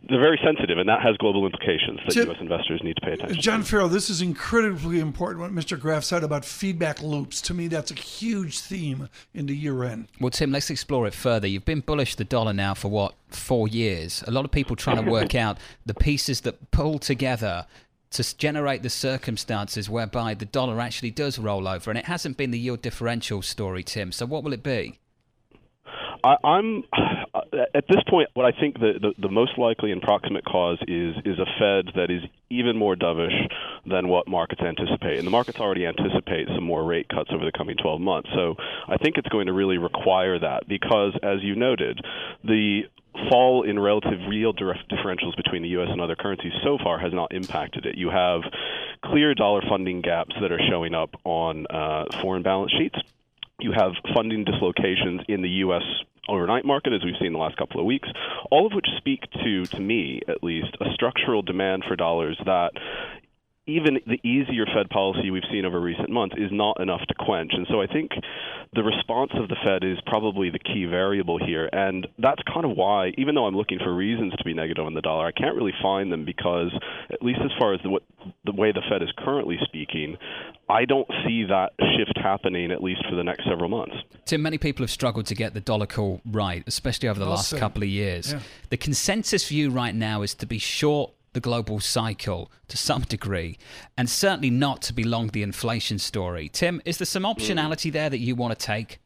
they're 0.08 0.20
very 0.20 0.38
sensitive, 0.44 0.78
and 0.78 0.88
that 0.88 1.00
has 1.02 1.16
global 1.16 1.46
implications 1.46 2.00
that 2.06 2.14
U.S. 2.16 2.37
investors 2.40 2.80
need 2.84 2.96
to 2.96 3.00
pay 3.00 3.12
attention. 3.12 3.40
John 3.40 3.62
to. 3.62 3.88
Ferro, 3.94 4.00
this 4.00 4.10
is 4.10 4.20
incredibly 4.20 4.98
important. 4.98 5.40
What 5.40 5.52
Mr. 5.52 5.78
Graf 5.78 6.04
said 6.04 6.24
about 6.24 6.44
feedback 6.44 7.00
loops. 7.00 7.40
To 7.42 7.54
me, 7.54 7.68
that's 7.68 7.90
a 7.90 7.94
huge 7.94 8.58
theme 8.58 9.08
in 9.32 9.46
the 9.46 9.54
year 9.54 9.84
end. 9.84 10.08
Well, 10.20 10.30
Tim, 10.30 10.50
let's 10.52 10.70
explore 10.70 11.06
it 11.06 11.14
further. 11.14 11.46
You've 11.46 11.64
been 11.64 11.80
bullish 11.80 12.16
the 12.16 12.24
dollar 12.24 12.52
now 12.52 12.74
for 12.74 12.88
what 12.88 13.14
four 13.28 13.68
years. 13.68 14.24
A 14.26 14.30
lot 14.30 14.44
of 14.44 14.50
people 14.50 14.76
trying 14.76 15.04
to 15.04 15.10
work 15.10 15.34
out 15.46 15.58
the 15.86 15.94
pieces 15.94 16.40
that 16.42 16.70
pull 16.70 16.98
together 16.98 17.66
to 18.10 18.36
generate 18.36 18.82
the 18.82 18.90
circumstances 18.90 19.90
whereby 19.90 20.34
the 20.34 20.44
dollar 20.44 20.80
actually 20.80 21.10
does 21.10 21.38
roll 21.38 21.66
over, 21.66 21.90
and 21.90 21.98
it 21.98 22.04
hasn't 22.04 22.36
been 22.36 22.52
the 22.52 22.58
yield 22.58 22.82
differential 22.82 23.42
story, 23.42 23.82
Tim. 23.82 24.12
So, 24.12 24.26
what 24.26 24.44
will 24.44 24.52
it 24.52 24.62
be? 24.62 24.98
I, 26.22 26.36
I'm 26.44 26.84
at 27.75 27.85
this 27.88 28.02
point, 28.09 28.28
what 28.35 28.47
I 28.47 28.59
think 28.59 28.78
the, 28.78 28.93
the, 29.00 29.12
the, 29.19 29.28
most 29.28 29.59
likely 29.59 29.90
and 29.90 30.00
proximate 30.00 30.45
cause 30.45 30.78
is 30.87 31.16
is 31.25 31.38
a 31.40 31.47
Fed 31.59 31.93
that 31.97 32.09
is 32.09 32.23
even 32.49 32.76
more 32.76 32.95
dovish 32.95 33.35
than 33.85 34.07
what 34.07 34.28
markets 34.28 34.62
anticipate, 34.62 35.19
and 35.19 35.26
the 35.26 35.31
markets 35.31 35.59
already 35.59 35.85
anticipate 35.85 36.47
some 36.54 36.62
more 36.62 36.85
rate 36.85 37.09
cuts 37.09 37.31
over 37.33 37.45
the 37.45 37.50
coming 37.50 37.76
12 37.76 38.00
months. 38.00 38.28
So 38.33 38.54
I 38.87 38.97
think 38.97 39.19
it's 39.19 39.28
going 39.28 39.47
to 39.47 39.52
really 39.52 39.78
require 39.78 40.38
that 40.38 40.69
because, 40.69 41.19
as 41.23 41.43
you 41.43 41.57
noted, 41.57 42.00
the 42.45 42.83
fall 43.28 43.64
in 43.64 43.78
relative 43.78 44.21
yield 44.31 44.59
differentials 44.59 45.37
between 45.37 45.62
the 45.62 45.69
U.S. 45.71 45.88
and 45.90 46.00
other 46.00 46.16
currencies 46.16 46.52
so 46.62 46.78
far 46.83 46.99
has 46.99 47.12
not 47.12 47.35
impacted 47.35 47.87
it. 47.87 47.97
You 47.97 48.11
have 48.11 48.43
clear 49.04 49.35
dollar 49.35 49.62
funding 49.69 50.00
gaps 50.00 50.35
that 50.40 50.52
are 50.52 50.61
showing 50.71 50.95
up 50.95 51.11
on 51.25 51.66
uh, 51.69 52.04
foreign 52.23 52.43
balance 52.43 52.73
sheets 52.78 52.99
You 53.59 53.73
have 53.73 53.93
funding 54.14 54.45
dislocations 54.45 55.23
in 55.28 55.43
the 55.43 55.49
U.S. 55.66 55.83
overnight 56.28 56.64
market, 56.64 56.93
as 56.93 57.04
we've 57.04 57.14
seen 57.21 57.33
the 57.33 57.38
last 57.38 57.57
couple 57.57 57.81
of 57.81 57.87
weeks, 57.87 58.09
all 58.50 58.66
of 58.66 58.73
which 58.73 58.87
speak 58.97 59.21
to, 59.45 59.64
to 59.66 59.81
me 59.81 60.21
at 60.28 60.43
least, 60.43 60.76
a 60.81 60.93
structural 60.95 61.43
demand 61.43 61.85
for 61.87 61.97
dollars 61.97 62.38
that 62.45 62.73
even 63.66 63.99
the 64.06 64.21
easier 64.28 64.66
Fed 64.66 64.90
policy 64.90 65.30
we've 65.30 65.42
seen 65.50 65.64
over 65.64 65.80
recent 65.80 66.11
months 66.11 66.35
is 66.37 66.50
not 66.52 66.80
enough 66.80 67.00
to 67.09 67.14
quench. 67.14 67.52
And 67.54 67.66
so 67.71 67.80
I 67.80 67.87
think 67.87 68.11
the 68.75 68.83
response 68.83 69.30
of 69.35 69.49
the 69.49 69.56
Fed 69.64 69.85
is 69.85 69.99
probably 70.06 70.50
the 70.50 70.59
key 70.59 70.85
variable 70.85 71.38
here. 71.38 71.71
And 71.73 72.06
that's 72.18 72.42
kind 72.52 72.66
of 72.66 72.76
why, 72.76 73.12
even 73.16 73.35
though 73.35 73.47
I'm 73.47 73.56
looking 73.56 73.78
for 73.78 73.94
reasons 73.94 74.35
to 74.37 74.44
be 74.44 74.52
negative 74.52 74.85
on 74.85 74.92
the 74.92 75.00
dollar, 75.00 75.26
I 75.26 75.33
can't 75.33 75.56
really 75.56 75.73
find 75.80 76.12
them 76.12 76.26
because, 76.26 76.73
at 77.11 77.23
least 77.23 77.40
as 77.42 77.50
far 77.59 77.73
as 77.73 77.80
the, 77.83 77.99
the 78.44 78.52
way 78.52 78.71
the 78.71 78.83
Fed 78.90 79.02
is 79.02 79.09
currently 79.16 79.56
speaking, 79.64 80.18
I 80.68 80.85
don't 80.85 81.09
see 81.26 81.44
that 81.44 81.73
shift 81.97 82.18
happening 82.23 82.71
at 82.71 82.83
least 82.83 83.04
for 83.09 83.16
the 83.16 83.25
next 83.25 83.44
several 83.44 83.71
months. 83.71 83.94
Tim, 84.26 84.42
many 84.42 84.59
people 84.59 84.83
have 84.83 84.90
struggled 84.90 85.26
to 85.26 85.35
get 85.35 85.54
the 85.54 85.61
dollar 85.61 85.87
call 85.87 86.21
right, 86.26 86.64
especially 86.66 87.09
over 87.09 87.18
the 87.18 87.26
last 87.26 87.56
couple 87.56 87.83
of 87.83 87.88
years. 87.88 88.33
Yeah. 88.33 88.40
The 88.68 88.76
consensus 88.76 89.49
view 89.49 89.71
right 89.71 89.94
now 89.94 90.21
is 90.21 90.35
to 90.35 90.47
be 90.47 90.59
short 90.59 91.12
the 91.34 91.40
global 91.40 91.78
cycle 91.78 92.50
to 92.68 92.76
some 92.76 93.02
degree, 93.08 93.58
and 93.98 94.08
certainly 94.08 94.50
not 94.50 94.82
to 94.82 94.92
be 94.92 95.04
long 95.04 95.28
the 95.28 95.42
inflation 95.42 95.98
story. 95.98 96.48
Tim, 96.48 96.80
is 96.84 96.98
there 96.98 97.06
some 97.06 97.24
hmm. 97.24 97.30
optionality 97.30 97.92
there 97.92 98.10
that 98.10 98.18
you 98.18 98.34
want 98.34 98.58
to 98.58 98.66
take? 98.66 98.98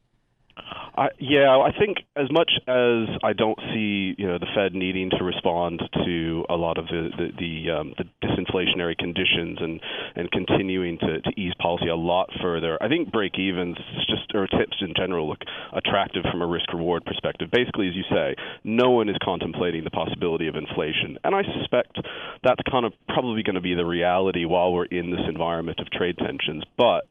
I, 0.99 1.09
yeah, 1.21 1.55
I 1.55 1.71
think 1.79 1.99
as 2.17 2.27
much 2.33 2.51
as 2.67 3.07
I 3.23 3.33
don't 3.33 3.59
see 3.73 4.19
you 4.19 4.27
know 4.27 4.39
the 4.39 4.51
Fed 4.53 4.75
needing 4.75 5.11
to 5.11 5.23
respond 5.23 5.81
to 6.05 6.45
a 6.51 6.57
lot 6.57 6.77
of 6.77 6.87
the 6.87 7.11
the, 7.17 7.29
the, 7.39 7.71
um, 7.71 7.95
the 7.97 8.05
disinflationary 8.27 8.99
conditions 8.99 9.59
and 9.61 9.81
and 10.17 10.29
continuing 10.33 10.99
to, 10.99 11.21
to 11.21 11.31
ease 11.41 11.53
policy 11.63 11.87
a 11.87 11.95
lot 11.95 12.31
further, 12.43 12.77
I 12.83 12.89
think 12.89 13.13
break 13.13 13.39
evens 13.39 13.77
just 14.09 14.35
or 14.35 14.49
tips 14.49 14.79
in 14.81 14.93
general 14.97 15.29
look 15.29 15.39
attractive 15.73 16.25
from 16.29 16.43
a 16.43 16.47
risk 16.47 16.73
reward 16.73 17.05
perspective. 17.05 17.49
Basically, 17.53 17.87
as 17.87 17.95
you 17.95 18.05
say, 18.11 18.35
no 18.65 18.91
one 18.91 19.09
is 19.09 19.17
contemplating 19.23 19.85
the 19.85 19.91
possibility 19.91 20.49
of 20.49 20.57
inflation, 20.57 21.17
and 21.23 21.33
I 21.33 21.43
suspect 21.61 21.95
that's 22.43 22.61
kind 22.69 22.85
of 22.85 22.93
probably 23.07 23.45
going 23.45 23.55
to 23.55 23.61
be 23.61 23.75
the 23.75 23.87
reality 23.87 24.47
while 24.47 24.73
we're 24.73 24.87
in 24.87 25.13
this 25.13 25.23
environment 25.29 25.79
of 25.79 25.89
trade 25.93 26.19
tensions. 26.19 26.65
But 26.77 27.07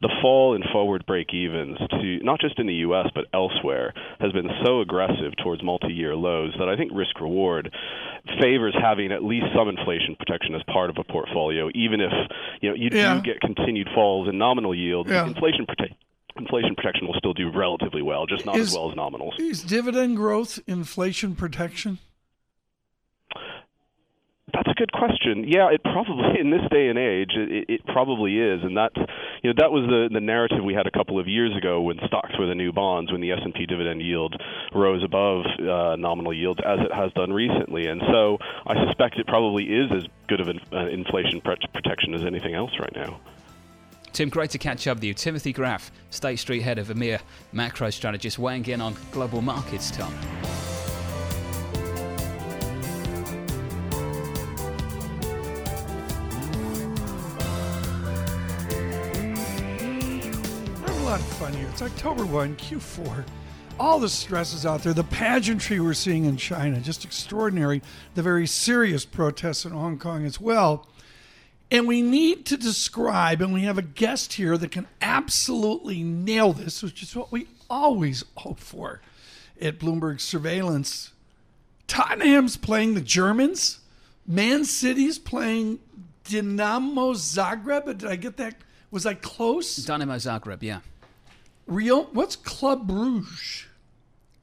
the 0.00 0.10
fall 0.22 0.54
in 0.54 0.62
forward 0.72 1.04
break 1.06 1.34
evens 1.34 1.78
to 1.90 2.18
not 2.22 2.40
just 2.40 2.60
in 2.60 2.66
the 2.66 2.86
U.S. 2.86 3.06
but 3.14 3.26
elsewhere 3.34 3.94
has 4.20 4.32
been 4.32 4.48
so 4.64 4.80
aggressive 4.80 5.32
towards 5.42 5.62
multi-year 5.62 6.14
lows 6.14 6.54
that 6.58 6.68
I 6.68 6.76
think 6.76 6.92
risk 6.94 7.20
reward 7.20 7.72
favors 8.40 8.74
having 8.80 9.12
at 9.12 9.24
least 9.24 9.46
some 9.54 9.68
inflation 9.68 10.16
protection 10.16 10.54
as 10.54 10.62
part 10.72 10.90
of 10.90 10.98
a 10.98 11.04
portfolio, 11.04 11.68
even 11.74 12.00
if 12.00 12.12
you 12.60 12.68
know 12.70 12.74
you 12.74 12.90
yeah. 12.92 13.14
do 13.14 13.22
get 13.22 13.40
continued 13.40 13.88
falls 13.94 14.28
in 14.28 14.38
nominal 14.38 14.74
yields. 14.74 15.10
Yeah. 15.10 15.26
Inflation 15.26 15.66
protection 15.66 15.96
inflation 16.36 16.74
protection 16.74 17.06
will 17.06 17.14
still 17.14 17.34
do 17.34 17.50
relatively 17.50 18.02
well, 18.02 18.26
just 18.26 18.46
not 18.46 18.56
is, 18.56 18.68
as 18.68 18.74
well 18.74 18.90
as 18.90 18.96
nominals. 18.96 19.38
Is 19.38 19.62
dividend 19.62 20.16
growth 20.16 20.58
inflation 20.66 21.34
protection? 21.34 21.98
That's 24.52 24.68
a 24.68 24.74
good 24.74 24.92
question. 24.92 25.44
Yeah, 25.46 25.70
it 25.70 25.82
probably 25.82 26.38
in 26.38 26.50
this 26.50 26.60
day 26.70 26.88
and 26.88 26.98
age, 26.98 27.30
it, 27.34 27.64
it 27.68 27.86
probably 27.86 28.38
is, 28.38 28.60
and 28.62 28.76
that's 28.76 28.96
you 29.42 29.50
know 29.50 29.54
that 29.58 29.70
was 29.72 29.84
the 29.88 30.08
the 30.12 30.20
narrative 30.20 30.64
we 30.64 30.74
had 30.74 30.86
a 30.86 30.90
couple 30.90 31.18
of 31.18 31.26
years 31.26 31.56
ago 31.56 31.80
when 31.82 31.98
stocks 32.06 32.32
were 32.38 32.46
the 32.46 32.54
new 32.54 32.72
bonds, 32.72 33.10
when 33.10 33.20
the 33.20 33.32
S 33.32 33.40
and 33.42 33.52
P 33.52 33.66
dividend 33.66 34.00
yield 34.00 34.40
rose 34.72 35.02
above 35.02 35.44
uh, 35.60 35.96
nominal 35.96 36.32
yields 36.32 36.60
as 36.64 36.78
it 36.80 36.92
has 36.92 37.12
done 37.12 37.32
recently, 37.32 37.86
and 37.86 38.00
so 38.10 38.38
I 38.66 38.86
suspect 38.86 39.18
it 39.18 39.26
probably 39.26 39.64
is 39.64 39.90
as 39.92 40.04
good 40.28 40.40
of 40.40 40.48
an 40.48 40.60
uh, 40.72 40.86
inflation 40.86 41.40
protection 41.40 42.14
as 42.14 42.22
anything 42.24 42.54
else 42.54 42.72
right 42.78 42.94
now. 42.94 43.20
Tim, 44.12 44.28
great 44.28 44.50
to 44.50 44.58
catch 44.58 44.86
up 44.86 44.98
with 44.98 45.04
you. 45.04 45.14
Timothy 45.14 45.52
Graf, 45.52 45.90
State 46.10 46.36
Street 46.36 46.60
head 46.60 46.78
of 46.78 46.88
EMEA 46.88 47.20
macro 47.52 47.88
strategist, 47.90 48.38
weighing 48.38 48.66
in 48.66 48.80
on 48.80 48.94
global 49.10 49.40
markets, 49.40 49.90
Tom. 49.90 50.12
Lot 61.12 61.20
of 61.20 61.26
fun 61.26 61.52
here. 61.52 61.68
It's 61.68 61.82
October 61.82 62.24
1, 62.24 62.56
Q4. 62.56 63.26
All 63.78 64.00
the 64.00 64.08
stresses 64.08 64.64
out 64.64 64.82
there, 64.82 64.94
the 64.94 65.04
pageantry 65.04 65.78
we're 65.78 65.92
seeing 65.92 66.24
in 66.24 66.38
China, 66.38 66.80
just 66.80 67.04
extraordinary. 67.04 67.82
The 68.14 68.22
very 68.22 68.46
serious 68.46 69.04
protests 69.04 69.66
in 69.66 69.72
Hong 69.72 69.98
Kong 69.98 70.24
as 70.24 70.40
well. 70.40 70.88
And 71.70 71.86
we 71.86 72.00
need 72.00 72.46
to 72.46 72.56
describe, 72.56 73.42
and 73.42 73.52
we 73.52 73.64
have 73.64 73.76
a 73.76 73.82
guest 73.82 74.32
here 74.32 74.56
that 74.56 74.70
can 74.70 74.86
absolutely 75.02 76.02
nail 76.02 76.54
this, 76.54 76.82
which 76.82 77.02
is 77.02 77.14
what 77.14 77.30
we 77.30 77.46
always 77.68 78.24
hope 78.38 78.58
for 78.58 79.02
at 79.60 79.78
Bloomberg 79.78 80.18
Surveillance. 80.18 81.12
Tottenham's 81.86 82.56
playing 82.56 82.94
the 82.94 83.02
Germans. 83.02 83.80
Man 84.26 84.64
City's 84.64 85.18
playing 85.18 85.78
Dinamo 86.24 87.12
Zagreb. 87.14 87.98
Did 87.98 88.08
I 88.08 88.16
get 88.16 88.38
that? 88.38 88.54
Was 88.90 89.04
I 89.04 89.12
close? 89.12 89.76
Dinamo 89.76 90.16
Zagreb, 90.16 90.62
yeah. 90.62 90.80
Real? 91.66 92.04
What's 92.12 92.36
Club 92.36 92.86
Bruges? 92.86 93.66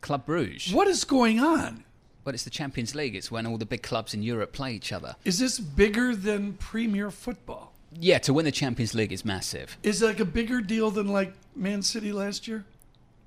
Club 0.02 0.26
Bruges. 0.26 0.74
What 0.74 0.88
is 0.88 1.04
going 1.04 1.40
on? 1.40 1.84
Well, 2.26 2.34
it's 2.34 2.44
the 2.44 2.50
Champions 2.50 2.96
League. 2.96 3.16
It's 3.16 3.32
when 3.32 3.48
all 3.48 3.58
the 3.58 3.66
big 3.66 3.82
clubs 3.82 4.14
in 4.14 4.22
Europe 4.22 4.54
play 4.54 4.74
each 4.74 4.92
other. 4.92 5.16
Is 5.26 5.40
this 5.40 5.60
bigger 5.60 6.16
than 6.16 6.54
Premier 6.54 7.12
Football? 7.12 7.74
Yeah, 7.92 8.20
to 8.20 8.34
win 8.34 8.46
the 8.46 8.52
Champions 8.52 8.94
League 8.94 9.12
is 9.12 9.26
massive. 9.26 9.78
Is 9.82 10.02
it 10.02 10.06
like 10.06 10.20
a 10.20 10.26
bigger 10.26 10.62
deal 10.62 10.92
than 10.92 11.08
like 11.08 11.34
Man 11.56 11.82
City 11.82 12.12
last 12.12 12.48
year? 12.48 12.66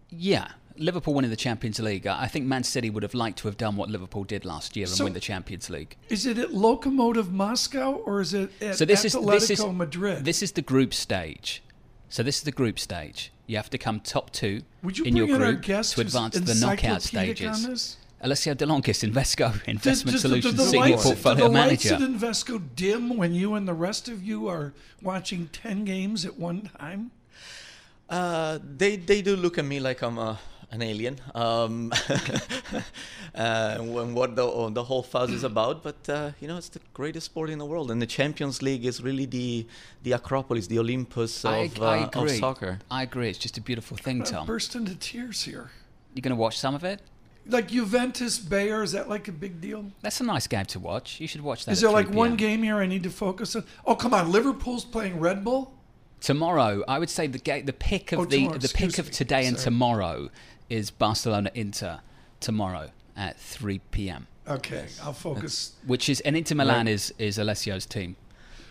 Yeah. 0.09 0.53
Liverpool 0.79 1.15
winning 1.15 1.31
the 1.31 1.37
Champions 1.37 1.81
League. 1.81 2.07
I 2.07 2.29
think 2.29 2.47
Man 2.47 2.63
City 2.65 2.89
would 2.89 3.03
have 3.03 3.15
liked 3.15 3.39
to 3.39 3.49
have 3.49 3.57
done 3.57 3.77
what 3.77 3.91
Liverpool 3.91 4.25
did 4.25 4.45
last 4.45 4.77
year 4.77 4.87
and 4.87 4.95
so 4.95 5.05
win 5.05 5.13
the 5.13 5.21
Champions 5.21 5.69
League. 5.69 5.97
Is 6.09 6.27
it 6.27 6.39
at 6.39 6.51
Lokomotiv 6.51 7.31
Moscow 7.31 7.95
or 7.95 8.21
is 8.21 8.35
it 8.35 8.51
at 8.63 8.77
so 8.77 8.85
this 8.85 9.05
Atletico 9.05 9.35
is, 9.35 9.49
this 9.49 9.61
is, 9.61 9.67
Madrid? 9.67 10.25
This 10.25 10.43
is 10.43 10.53
the 10.53 10.63
group 10.63 10.95
stage. 10.95 11.63
So 12.09 12.23
this 12.23 12.39
is 12.39 12.45
the 12.45 12.53
group 12.53 12.79
stage. 12.79 13.32
You 13.47 13.57
have 13.57 13.71
to 13.71 13.79
come 13.79 14.01
top 14.01 14.31
two 14.31 14.63
you 14.83 15.05
in 15.05 15.17
your 15.17 15.27
group 15.27 15.63
to 15.63 16.01
advance 16.01 16.35
to 16.35 16.41
the 16.41 16.55
knockout 16.55 17.03
stages. 17.03 17.97
Alessio 18.25 18.55
de 18.55 18.65
Longis, 18.65 19.03
Invesco 19.03 19.53
Investment 19.67 20.13
does, 20.13 20.23
Solutions 20.23 20.55
does, 20.55 20.71
Senior 20.71 20.91
lights, 20.91 21.03
Portfolio 21.03 21.37
do 21.39 21.43
the 21.43 21.51
Manager. 21.51 21.91
Lights 21.99 22.03
at 22.03 22.11
Invesco 22.11 22.63
dim 22.77 23.17
when 23.17 23.35
you 23.35 23.55
and 23.55 23.67
the 23.67 23.75
rest 23.75 24.09
of 24.09 24.23
you 24.23 24.47
are 24.47 24.73
watching 25.03 25.49
ten 25.49 25.85
games 25.85 26.25
at 26.25 26.39
one 26.39 26.71
time? 26.79 27.11
Uh, 28.09 28.61
they 28.77 28.95
they 28.97 29.23
do 29.23 29.35
look 29.35 29.59
at 29.59 29.65
me 29.65 29.81
like 29.81 30.03
I'm 30.03 30.19
a 30.19 30.39
an 30.73 30.83
alien 30.83 31.21
um, 31.35 31.93
uh, 32.09 32.81
and 33.35 34.15
what 34.15 34.35
the, 34.35 34.71
the 34.71 34.83
whole 34.83 35.03
fuzz 35.03 35.31
is 35.31 35.45
about. 35.45 35.83
But 35.83 36.09
uh, 36.09 36.31
you 36.41 36.49
know, 36.49 36.57
it's 36.57 36.71
the 36.71 36.81
greatest 36.95 37.27
sport 37.27 37.51
in 37.51 37.59
the 37.59 37.67
world, 37.67 37.91
and 37.91 38.01
the 38.01 38.07
Champions 38.07 38.63
League 38.63 38.85
is 38.85 39.03
really 39.03 39.27
the 39.27 39.67
the 40.03 40.13
Acropolis, 40.13 40.67
the 40.67 40.79
Olympus 40.79 41.45
of, 41.45 41.53
I, 41.53 41.71
I 41.81 42.03
uh, 42.05 42.23
of 42.23 42.31
soccer. 42.31 42.79
I 42.91 43.03
agree. 43.03 43.29
It's 43.29 43.39
just 43.39 43.59
a 43.59 43.61
beautiful 43.61 43.97
thing, 43.97 44.25
Tom. 44.25 44.45
I 44.45 44.47
burst 44.47 44.75
into 44.75 44.95
tears 44.97 45.43
here. 45.43 45.71
You're 46.15 46.23
going 46.23 46.31
to 46.31 46.37
watch 46.37 46.59
some 46.59 46.75
of 46.75 46.85
it? 46.85 47.01
Like 47.47 47.69
Juventus 47.69 48.39
Bayer, 48.39 48.83
is 48.83 48.93
that 48.93 49.09
like 49.09 49.27
a 49.29 49.33
big 49.33 49.61
deal? 49.61 49.87
That's 50.01 50.21
a 50.21 50.25
nice 50.25 50.47
game 50.47 50.65
to 50.67 50.79
watch. 50.79 51.21
You 51.21 51.27
should 51.27 51.41
watch 51.41 51.65
that. 51.65 51.73
Is 51.73 51.81
there 51.81 51.91
like 51.91 52.09
one 52.09 52.37
game 52.37 52.63
here 52.63 52.77
I 52.77 52.87
need 52.87 53.03
to 53.03 53.11
focus 53.11 53.57
on? 53.57 53.65
Oh, 53.85 53.97
come 53.97 54.15
on, 54.15 54.31
Liverpool's 54.31 54.85
playing 54.85 55.19
Red 55.19 55.43
Bull. 55.43 55.75
Tomorrow, 56.21 56.85
I 56.87 57.01
would 57.01 57.11
say 57.11 57.27
the 57.27 57.39
ga- 57.39 57.63
the 57.63 57.73
pick 57.73 58.13
of 58.13 58.21
oh, 58.21 58.25
the 58.27 58.47
the 58.47 58.71
pick 58.73 58.99
of 58.99 59.11
today 59.11 59.41
me. 59.41 59.47
and 59.49 59.57
Sorry. 59.59 59.65
tomorrow 59.65 60.31
is 60.69 60.91
Barcelona 60.91 61.51
Inter 61.55 62.01
tomorrow 62.41 62.91
at 63.17 63.39
3 63.39 63.81
p.m. 63.91 64.27
Okay, 64.49 64.87
I'll 65.03 65.13
focus. 65.13 65.75
Which 65.87 66.09
is 66.09 66.21
and 66.21 66.37
Inter 66.37 66.57
Milan 66.57 66.87
right. 66.87 66.93
is 66.93 67.15
is 67.19 67.39
Alessio's 67.39 67.87
team. 67.87 68.17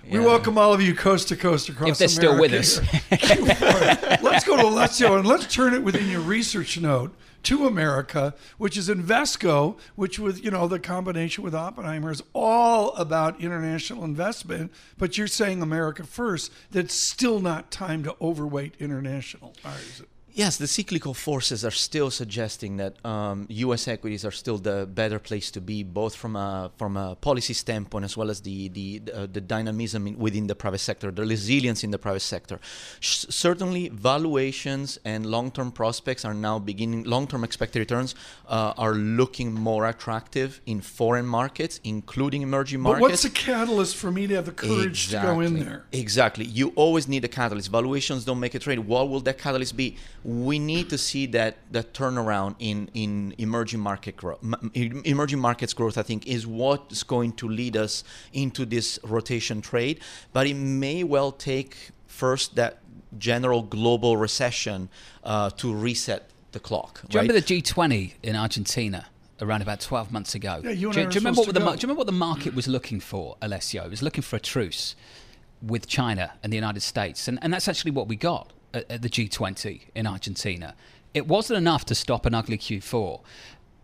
We 0.10 0.20
yeah. 0.20 0.26
welcome 0.26 0.58
all 0.58 0.74
of 0.74 0.82
you 0.82 0.96
coast 0.96 1.28
to 1.30 1.36
coast 1.36 1.70
across. 1.70 2.02
If 2.02 2.18
they're 2.18 2.34
America 2.34 2.80
still 2.80 2.82
with 2.82 4.12
us, 4.12 4.22
let's 4.24 4.44
go 4.44 4.58
to 4.58 4.64
Alessio 4.64 5.16
and 5.18 5.28
let's 5.28 5.54
turn 5.54 5.74
it 5.74 5.84
within 5.84 6.10
your 6.10 6.22
research 6.22 6.80
note 6.80 7.14
to 7.44 7.68
America, 7.68 8.34
which 8.58 8.78
is 8.78 8.90
Invesco, 8.90 9.78
which 9.96 10.20
was 10.20 10.42
you 10.42 10.52
know 10.52 10.68
the 10.68 10.80
combination 10.80 11.44
with 11.44 11.56
Oppenheimer 11.56 12.12
is 12.12 12.24
all 12.34 12.94
about 12.96 13.40
international 13.40 14.04
investment. 14.04 14.72
But 14.98 15.18
you're 15.18 15.28
saying 15.28 15.62
America 15.62 16.04
first. 16.04 16.52
That's 16.72 16.94
still 16.94 17.40
not 17.40 17.72
time 17.72 18.04
to 18.04 18.16
overweight 18.20 18.76
international. 18.80 19.54
Or 19.64 19.72
is 19.72 20.02
it? 20.02 20.10
Yes, 20.34 20.58
the 20.58 20.68
cyclical 20.68 21.14
forces 21.14 21.66
are 21.66 21.72
still 21.72 22.10
suggesting 22.10 22.78
that 22.78 23.04
um, 23.06 23.48
U.S. 23.50 23.88
equities 23.88 24.24
are 24.24 24.32
still 24.32 24.58
the 24.58 24.86
better 24.86 25.20
place 25.20 25.52
to 25.52 25.62
be, 25.62 25.84
both 25.84 26.16
from 26.16 26.36
a 26.36 26.72
from 26.78 26.96
a 26.96 27.16
policy 27.16 27.54
standpoint 27.54 28.06
as 28.06 28.16
well 28.16 28.30
as 28.30 28.42
the 28.42 28.70
the 28.70 29.02
uh, 29.14 29.28
the 29.32 29.42
dynamism 29.42 30.08
in, 30.08 30.18
within 30.18 30.48
the 30.48 30.56
private 30.56 30.80
sector, 30.80 31.12
the 31.12 31.26
resilience 31.26 31.84
in 31.84 31.92
the 31.92 31.98
private 31.98 32.22
sector. 32.22 32.60
Sh- 33.02 33.26
certainly, 33.30 33.90
valuations 33.90 35.00
and 35.04 35.26
long-term 35.26 35.72
prospects 35.74 36.24
are 36.24 36.34
now 36.34 36.60
beginning. 36.60 37.04
Long-term 37.04 37.44
expected 37.44 37.80
returns 37.80 38.16
uh, 38.48 38.74
are 38.78 38.94
looking 38.94 39.54
more 39.54 39.86
attractive 39.88 40.62
in 40.66 40.80
foreign 40.80 41.26
markets, 41.26 41.82
including 41.84 42.42
emerging 42.42 42.80
markets. 42.80 43.02
But 43.02 43.12
what's 43.12 43.24
the 43.24 43.30
catalyst 43.30 43.98
for 43.98 44.12
me 44.12 44.28
to 44.28 44.36
have 44.36 44.46
the 44.46 44.54
courage 44.54 45.06
exactly. 45.06 45.30
to 45.30 45.36
go 45.36 45.40
in 45.42 45.60
there? 45.60 45.84
Exactly. 45.92 46.46
You 46.46 46.72
always 46.76 47.10
need 47.10 47.26
a 47.26 47.28
catalyst. 47.28 47.70
Valuations 47.70 48.24
don't 48.24 48.40
make 48.40 48.56
a 48.56 48.60
trade. 48.60 48.80
What 48.80 49.10
will 49.10 49.20
that 49.22 49.38
catalyst 49.38 49.76
be? 49.76 49.98
We 50.24 50.60
need 50.60 50.90
to 50.90 50.98
see 50.98 51.26
that 51.28 51.58
that 51.72 51.94
turnaround 51.94 52.56
in 52.60 52.90
in 52.94 53.34
emerging 53.38 53.80
market 53.80 54.16
growth. 54.16 54.40
Emerging 54.74 55.40
markets 55.40 55.74
growth, 55.74 55.98
I 55.98 56.04
think, 56.04 56.28
is 56.28 56.46
what's 56.46 57.04
going 57.04 57.34
to 57.34 57.48
lead 57.48 57.76
us 57.76 58.04
into 58.34 58.66
this 58.66 59.00
rotation 59.04 59.62
trade. 59.62 60.00
But 60.34 60.48
it 60.48 60.56
may 60.56 61.04
well 61.04 61.32
take 61.32 61.76
first 62.08 62.56
that 62.56 62.80
general 63.18 63.64
global 63.64 64.18
recession 64.18 64.90
uh, 65.24 65.50
to 65.52 65.74
reset 65.74 66.30
the 66.52 66.60
clock. 66.60 67.02
Do 67.08 67.16
you 67.16 67.22
remember 67.22 67.42
the 67.42 67.62
G20 67.62 68.14
in 68.24 68.36
Argentina? 68.36 69.08
Around 69.42 69.64
about 69.64 69.80
12 69.80 70.12
months 70.12 70.36
ago. 70.36 70.62
Yeah, 70.64 70.70
you 70.70 70.94
do, 70.94 71.00
I 71.00 71.06
were 71.06 71.10
do 71.10 71.16
you 71.16 71.20
remember 71.20 71.42
what 71.42 71.54
the 71.56 71.60
do 71.60 71.66
you 71.66 71.72
remember 71.82 71.96
what 71.96 72.06
the 72.06 72.14
market 72.14 72.54
was 72.54 72.68
looking 72.68 73.00
for, 73.00 73.38
Alessio? 73.42 73.86
It 73.86 73.90
was 73.90 74.04
looking 74.04 74.22
for 74.22 74.36
a 74.36 74.40
truce 74.40 74.96
with 75.64 75.88
China 75.88 76.34
and 76.44 76.54
the 76.54 76.58
United 76.58 76.82
States, 76.82 77.28
and, 77.28 77.40
and 77.42 77.52
that's 77.52 77.68
actually 77.68 77.90
what 77.90 78.08
we 78.08 78.16
got 78.16 78.54
at, 78.74 78.90
at 78.90 79.02
the 79.02 79.10
G20 79.10 79.82
in 79.96 80.08
Argentina. 80.08 80.76
It 81.14 81.28
wasn't 81.28 81.58
enough 81.58 81.86
to 81.86 81.96
stop 81.96 82.26
an 82.26 82.34
ugly 82.34 82.58
Q4. 82.58 83.22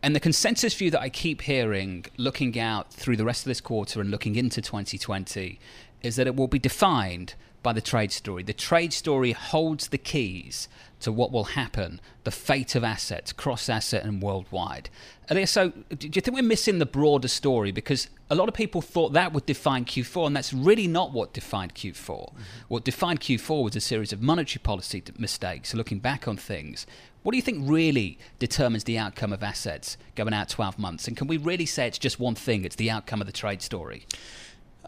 And 0.04 0.16
the 0.16 0.20
consensus 0.20 0.74
view 0.76 0.92
that 0.92 1.02
I 1.02 1.10
keep 1.10 1.42
hearing, 1.42 2.06
looking 2.18 2.58
out 2.60 2.94
through 2.94 3.18
the 3.18 3.26
rest 3.26 3.42
of 3.42 3.50
this 3.50 3.60
quarter 3.60 4.00
and 4.00 4.12
looking 4.12 4.36
into 4.36 4.62
2020, 4.62 5.60
is 6.02 6.16
that 6.16 6.28
it 6.28 6.36
will 6.36 6.48
be 6.48 6.60
defined 6.60 7.34
by 7.64 7.74
the 7.74 7.82
trade 7.82 8.12
story. 8.12 8.44
The 8.44 8.54
trade 8.54 8.94
story 8.94 9.34
holds 9.34 9.88
the 9.88 9.98
keys 9.98 10.70
to 11.00 11.12
what 11.12 11.32
will 11.32 11.44
happen, 11.44 12.00
the 12.24 12.32
fate 12.32 12.76
of 12.76 12.84
assets, 12.84 13.32
cross 13.32 13.70
asset 13.70 14.04
and 14.04 14.22
worldwide. 14.22 14.90
Elia, 15.30 15.46
so 15.46 15.70
do 15.70 16.08
you 16.08 16.22
think 16.22 16.36
we're 16.36 16.44
missing 16.44 16.80
the 16.80 16.86
broader 16.86 17.28
story? 17.28 17.72
Because 17.72 18.10
a 18.30 18.36
lot 18.36 18.48
of 18.48 18.56
people 18.56 18.82
thought 18.82 19.14
that 19.14 19.34
would 19.34 19.46
define 19.46 19.86
Q4, 19.86 20.28
and 20.28 20.36
that's 20.36 20.54
really 20.54 20.88
not 20.88 21.12
what 21.12 21.34
defined 21.34 21.76
Q4. 21.76 21.94
Mm-hmm. 21.94 22.42
What 22.68 22.84
defined 22.84 23.20
Q4 23.20 23.64
was 23.64 23.76
a 23.76 23.82
series 23.82 24.12
of 24.12 24.22
monetary 24.22 24.62
policy 24.64 25.04
mistakes, 25.18 25.74
looking 25.74 26.00
back 26.00 26.28
on 26.28 26.38
things. 26.38 26.88
What 27.22 27.34
do 27.34 27.36
you 27.36 27.44
think 27.44 27.70
really 27.70 28.18
determines 28.40 28.86
the 28.86 28.98
outcome 28.98 29.34
of 29.34 29.44
assets 29.44 29.98
going 30.16 30.34
out 30.34 30.50
12 30.50 30.80
months? 30.80 31.08
And 31.08 31.18
can 31.18 31.28
we 31.28 31.38
really 31.38 31.66
say 31.66 31.86
it's 31.86 32.00
just 32.00 32.20
one 32.20 32.36
thing? 32.36 32.64
It's 32.64 32.78
the 32.78 32.90
outcome 32.90 33.20
of 33.20 33.28
the 33.28 33.34
trade 33.34 33.62
story? 33.62 34.06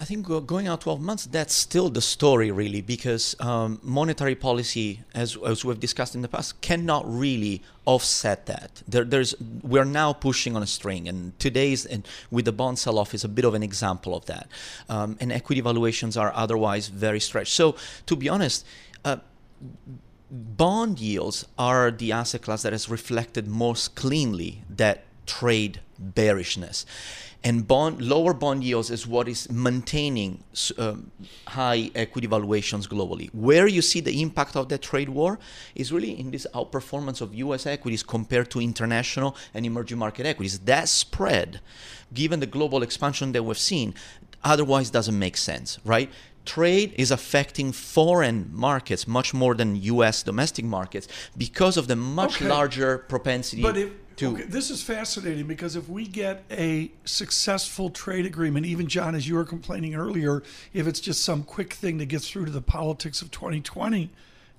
I 0.01 0.05
think 0.05 0.27
going 0.47 0.69
out 0.69 0.79
12 0.81 1.01
months, 1.01 1.25
that's 1.25 1.53
still 1.53 1.89
the 1.89 2.01
story, 2.01 2.51
really, 2.51 2.79
because 2.79 3.35
um, 3.41 3.79
monetary 3.83 4.33
policy, 4.33 5.01
as, 5.13 5.37
as 5.45 5.65
we've 5.65 5.79
discussed 5.79 6.15
in 6.15 6.21
the 6.21 6.29
past, 6.29 6.61
cannot 6.61 7.03
really 7.05 7.61
offset 7.85 8.45
that. 8.45 8.81
There, 8.87 9.03
there's 9.03 9.35
we're 9.61 9.83
now 9.83 10.13
pushing 10.13 10.55
on 10.55 10.63
a 10.63 10.67
string, 10.67 11.09
and 11.09 11.37
today's 11.37 11.85
and 11.85 12.07
with 12.31 12.45
the 12.45 12.53
bond 12.53 12.79
sell-off 12.79 13.13
is 13.13 13.25
a 13.25 13.27
bit 13.27 13.43
of 13.43 13.53
an 13.55 13.63
example 13.63 14.15
of 14.15 14.25
that. 14.27 14.47
Um, 14.87 15.17
and 15.19 15.33
equity 15.33 15.59
valuations 15.59 16.15
are 16.15 16.31
otherwise 16.33 16.87
very 16.87 17.19
stretched. 17.19 17.53
So, 17.53 17.75
to 18.05 18.15
be 18.15 18.29
honest. 18.29 18.65
Uh, 19.03 19.17
bond 20.31 20.99
yields 20.99 21.47
are 21.57 21.89
the 21.89 22.11
asset 22.11 22.43
class 22.43 22.61
that 22.61 22.71
has 22.71 22.87
reflected 22.87 23.47
most 23.47 23.95
cleanly 23.95 24.61
that 24.69 25.05
trade 25.37 25.79
bearishness. 26.17 26.85
And 27.41 27.65
bond 27.65 28.01
lower 28.01 28.33
bond 28.33 28.65
yields 28.65 28.89
is 28.91 29.07
what 29.07 29.25
is 29.33 29.49
maintaining 29.49 30.31
um, 30.77 31.11
high 31.47 31.89
equity 31.95 32.27
valuations 32.27 32.85
globally. 32.95 33.27
Where 33.47 33.65
you 33.75 33.81
see 33.81 34.01
the 34.01 34.21
impact 34.21 34.53
of 34.57 34.67
that 34.71 34.81
trade 34.81 35.07
war 35.19 35.39
is 35.73 35.87
really 35.95 36.13
in 36.19 36.31
this 36.31 36.45
outperformance 36.53 37.21
of 37.21 37.33
US 37.45 37.65
equities 37.65 38.03
compared 38.03 38.47
to 38.51 38.59
international 38.59 39.37
and 39.53 39.65
emerging 39.65 39.99
market 40.05 40.25
equities. 40.25 40.59
That 40.71 40.89
spread 40.89 41.61
given 42.13 42.39
the 42.41 42.51
global 42.57 42.81
expansion 42.87 43.31
that 43.33 43.43
we've 43.43 43.57
seen 43.73 43.93
otherwise 44.53 44.89
doesn't 44.97 45.17
make 45.25 45.37
sense 45.37 45.69
right? 45.93 46.09
Trade 46.45 46.89
is 46.97 47.11
affecting 47.11 47.71
foreign 47.71 48.39
markets 48.67 49.03
much 49.07 49.33
more 49.41 49.53
than 49.59 49.75
US 49.93 50.23
domestic 50.23 50.65
markets 50.65 51.07
because 51.37 51.75
of 51.77 51.85
the 51.87 51.95
much 51.95 52.35
Okay. 52.37 52.47
larger 52.55 52.91
propensity 53.13 53.61
But 53.61 53.77
if 53.77 53.89
to 54.19 54.27
okay, 54.33 54.43
this 54.43 54.69
is 54.69 54.81
fascinating 54.83 55.47
because 55.47 55.75
if 55.75 55.89
we 55.89 56.05
get 56.05 56.43
a 56.51 56.91
successful 57.05 57.89
trade 57.89 58.25
agreement, 58.25 58.65
even 58.65 58.87
John, 58.87 59.15
as 59.15 59.27
you 59.27 59.35
were 59.35 59.45
complaining 59.45 59.95
earlier, 59.95 60.43
if 60.73 60.87
it's 60.87 60.99
just 60.99 61.23
some 61.23 61.43
quick 61.43 61.73
thing 61.73 61.97
to 61.99 62.05
get 62.05 62.21
through 62.21 62.45
to 62.45 62.51
the 62.51 62.61
politics 62.61 63.21
of 63.21 63.31
2020, 63.31 64.09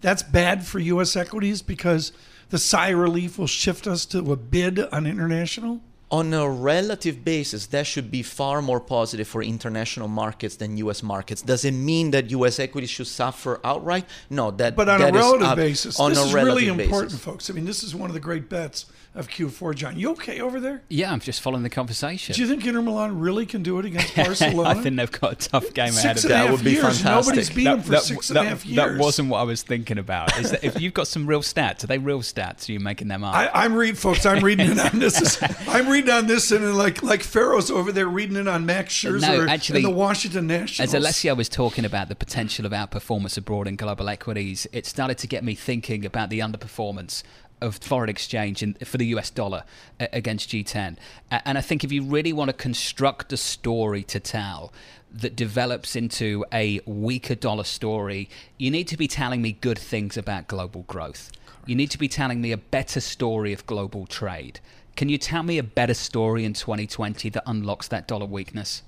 that's 0.01 0.23
bad 0.23 0.67
for 0.67 0.79
U.S. 0.79 1.15
equities 1.17 1.63
because 1.63 2.13
the 2.49 2.59
sigh 2.59 2.91
relief 2.91 3.39
will 3.39 3.47
shift 3.47 3.87
us 3.87 4.05
to 4.07 4.33
a 4.33 4.37
bid 4.37 4.81
on 4.81 5.07
international. 5.07 5.81
on 6.11 6.35
a 6.35 6.49
relative 6.51 7.25
basis, 7.25 7.67
that 7.67 7.87
should 7.87 8.11
be 8.11 8.21
far 8.23 8.61
more 8.61 8.81
positive 8.81 9.29
for 9.29 9.43
international 9.45 10.09
markets 10.09 10.57
than 10.57 10.77
U.S. 10.79 11.03
markets. 11.05 11.41
Does 11.43 11.65
it 11.65 11.71
mean 11.73 12.11
that 12.11 12.31
U.S. 12.33 12.59
equities 12.59 12.91
should 12.91 13.07
suffer 13.07 13.61
outright? 13.63 14.07
No, 14.29 14.51
that. 14.53 14.75
But 14.75 14.89
on 14.89 15.01
that 15.01 15.15
a 15.15 15.19
relative 15.19 15.47
up- 15.47 15.57
basis, 15.57 16.01
on 16.01 16.11
this 16.11 16.19
a 16.19 16.25
is 16.25 16.35
relative 16.35 16.57
really 16.57 16.85
important, 16.85 17.13
basis. 17.13 17.25
folks. 17.25 17.51
I 17.51 17.53
mean, 17.53 17.65
this 17.65 17.85
is 17.85 17.95
one 17.95 18.11
of 18.11 18.15
the 18.15 18.21
great 18.21 18.49
bets 18.49 18.87
of 19.13 19.29
Q4. 19.29 19.75
John, 19.75 19.99
you 19.99 20.13
okay 20.13 20.41
over 20.41 20.61
there? 20.61 20.83
Yeah, 20.89 21.13
I'm 21.13 21.19
just 21.19 21.41
following 21.41 21.65
the 21.65 21.71
conversation. 21.71 22.35
Do 22.35 22.41
you 22.41 22.47
think 22.47 22.65
Inter 22.65 22.81
Milan 22.81 23.19
really 23.19 23.45
can 23.45 23.63
do 23.63 23.79
it 23.81 23.85
against 23.85 24.15
Barcelona? 24.15 24.69
I 24.69 24.75
think 24.75 24.97
they've 24.97 25.11
got 25.11 25.33
a 25.33 25.49
tough 25.49 25.75
game 25.75 25.97
ahead 25.97 26.17
of 26.17 26.23
them. 26.23 26.31
That 26.31 26.51
would 26.53 26.63
be 26.63 26.73
years. 26.73 27.01
fantastic. 27.01 27.35
Nobody's 27.35 27.51
beat 27.51 27.65
them 27.65 27.83
for 27.83 27.97
six 27.97 28.31
and 28.31 28.39
a 28.39 28.45
half 28.45 28.65
years. 28.65 28.77
that 28.77 28.99
wasn't 28.99 29.29
what 29.31 29.39
I 29.39 29.43
was 29.43 29.63
thinking 29.63 29.99
about. 29.99 30.39
Is 30.39 30.53
that 30.53 30.63
if 30.63 30.81
you've 30.81 30.95
got 30.95 31.09
some 31.09 31.27
real 31.27 31.43
stats, 31.43 31.83
are 31.83 31.89
they 31.89 31.99
real 31.99 32.21
stats? 32.21 32.69
Are 32.69 32.73
you 32.73 32.79
making 32.79 33.09
them 33.09 33.25
up? 33.25 33.35
I, 33.35 33.49
I'm 33.53 33.75
reading, 33.75 33.97
folks. 33.97 34.25
I'm 34.27 34.45
reading 34.45 34.71
it 34.71 34.79
on 34.79 35.01
this. 35.01 35.43
I'm 35.69 35.89
reading 35.89 36.11
on 36.11 36.29
this, 36.29 36.53
and 36.53 36.77
like 36.77 37.03
like 37.03 37.23
Ferro's 37.25 37.71
over 37.71 37.91
there 37.91 38.07
reading 38.07 38.37
it 38.37 38.47
on 38.47 38.65
Max 38.65 38.95
Scherzer 38.95 39.23
No, 39.23 39.47
actually, 39.49 39.85
and 39.85 39.87
the 39.87 39.97
Washington 39.97 40.47
Nationals. 40.47 40.95
As 40.95 40.95
Alessio 40.95 41.35
was 41.35 41.49
talking 41.49 41.85
about 41.85 42.09
the 42.09 42.15
potential 42.15 42.65
of 42.65 42.73
outperformance 42.73 43.37
abroad 43.37 43.67
in 43.67 43.75
global 43.75 44.09
equities, 44.09 44.69
it 44.73 44.87
started 44.87 45.19
to 45.19 45.27
get 45.27 45.43
me 45.43 45.57
thinking 45.57 46.05
about 46.05 46.31
the 46.31 46.39
underperformance 46.39 47.25
of 47.61 47.77
foreign 47.77 48.09
exchange 48.09 48.63
in, 48.63 48.75
for 48.75 48.99
the 48.99 49.07
US 49.07 49.31
dollar 49.31 49.65
uh, 49.99 50.07
a- 50.13 50.17
against 50.19 50.51
G10. 50.51 50.97
And 51.31 51.59
I 51.59 51.61
think 51.61 51.85
if 51.85 51.93
you 51.93 52.03
really 52.03 52.33
want 52.33 52.49
to 52.49 52.53
construct 52.53 53.33
a 53.33 53.37
story 53.37 54.03
to 54.05 54.21
tell 54.21 54.73
that 55.13 55.35
develops 55.35 55.97
into 55.97 56.45
a 56.53 56.81
weaker 56.87 57.35
dollar 57.35 57.65
story, 57.65 58.29
you 58.59 58.71
need 58.71 58.89
to 58.89 58.97
be 58.97 59.09
telling 59.09 59.43
me 59.43 59.53
good 59.53 59.79
things 59.79 60.17
about 60.17 60.47
global 60.47 60.83
growth. 60.83 61.33
You 61.67 61.75
need 61.75 61.91
to 61.91 61.99
be 61.99 62.09
telling 62.09 62.41
me 62.41 62.53
a 62.53 62.57
better 62.57 63.01
story 63.01 63.53
of 63.53 63.67
global 63.67 64.07
trade. 64.07 64.61
Can 64.97 65.09
you 65.09 65.19
tell 65.19 65.43
me 65.43 65.59
a 65.59 65.63
better 65.63 65.95
story 65.95 66.45
in 66.45 66.53
2020 66.53 67.31
that 67.31 67.43
unlocks 67.47 67.89
that 67.89 68.07
dollar 68.07 68.27
weakness? 68.27 68.83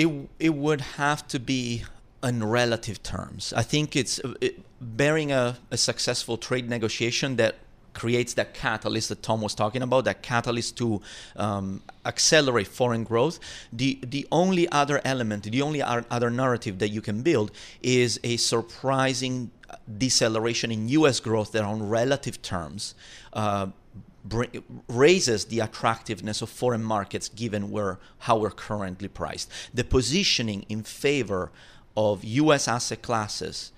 it 0.00 0.28
it 0.38 0.54
would 0.54 0.80
have 0.80 1.26
to 1.28 1.38
be 1.38 1.84
in 2.22 2.44
relative 2.44 3.02
terms. 3.02 3.52
I 3.56 3.62
think 3.62 3.96
it's 3.96 4.18
uh, 4.20 4.34
it, 4.40 4.60
bearing 4.80 5.32
a, 5.32 5.56
a 5.70 5.76
successful 5.76 6.36
trade 6.36 6.68
negotiation 6.68 7.36
that 7.36 7.56
creates 7.92 8.34
that 8.34 8.54
catalyst 8.54 9.08
that 9.08 9.22
Tom 9.22 9.40
was 9.40 9.54
talking 9.54 9.82
about, 9.82 10.04
that 10.04 10.22
catalyst 10.22 10.76
to 10.78 11.02
um, 11.36 11.82
accelerate 12.04 12.68
foreign 12.68 13.04
growth. 13.04 13.38
The 13.72 13.98
the 14.02 14.26
only 14.30 14.68
other 14.70 15.00
element, 15.04 15.44
the 15.44 15.62
only 15.62 15.82
other 15.82 16.30
narrative 16.30 16.78
that 16.78 16.90
you 16.90 17.00
can 17.00 17.22
build 17.22 17.50
is 17.82 18.20
a 18.22 18.36
surprising 18.36 19.50
deceleration 19.98 20.70
in 20.70 20.88
U.S. 20.88 21.20
growth 21.20 21.52
that, 21.52 21.64
on 21.64 21.88
relative 21.88 22.42
terms. 22.42 22.94
Uh, 23.32 23.68
raises 24.86 25.46
the 25.46 25.60
attractiveness 25.60 26.42
of 26.42 26.50
foreign 26.50 26.84
markets 26.84 27.30
given 27.30 27.70
where 27.70 27.98
how 28.18 28.36
we're 28.36 28.50
currently 28.50 29.08
priced. 29.08 29.50
The 29.72 29.82
positioning 29.82 30.66
in 30.68 30.82
favor 30.82 31.50
of 31.96 32.24
U.S. 32.24 32.68
asset 32.68 33.02
classes 33.02 33.72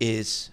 is 0.00 0.50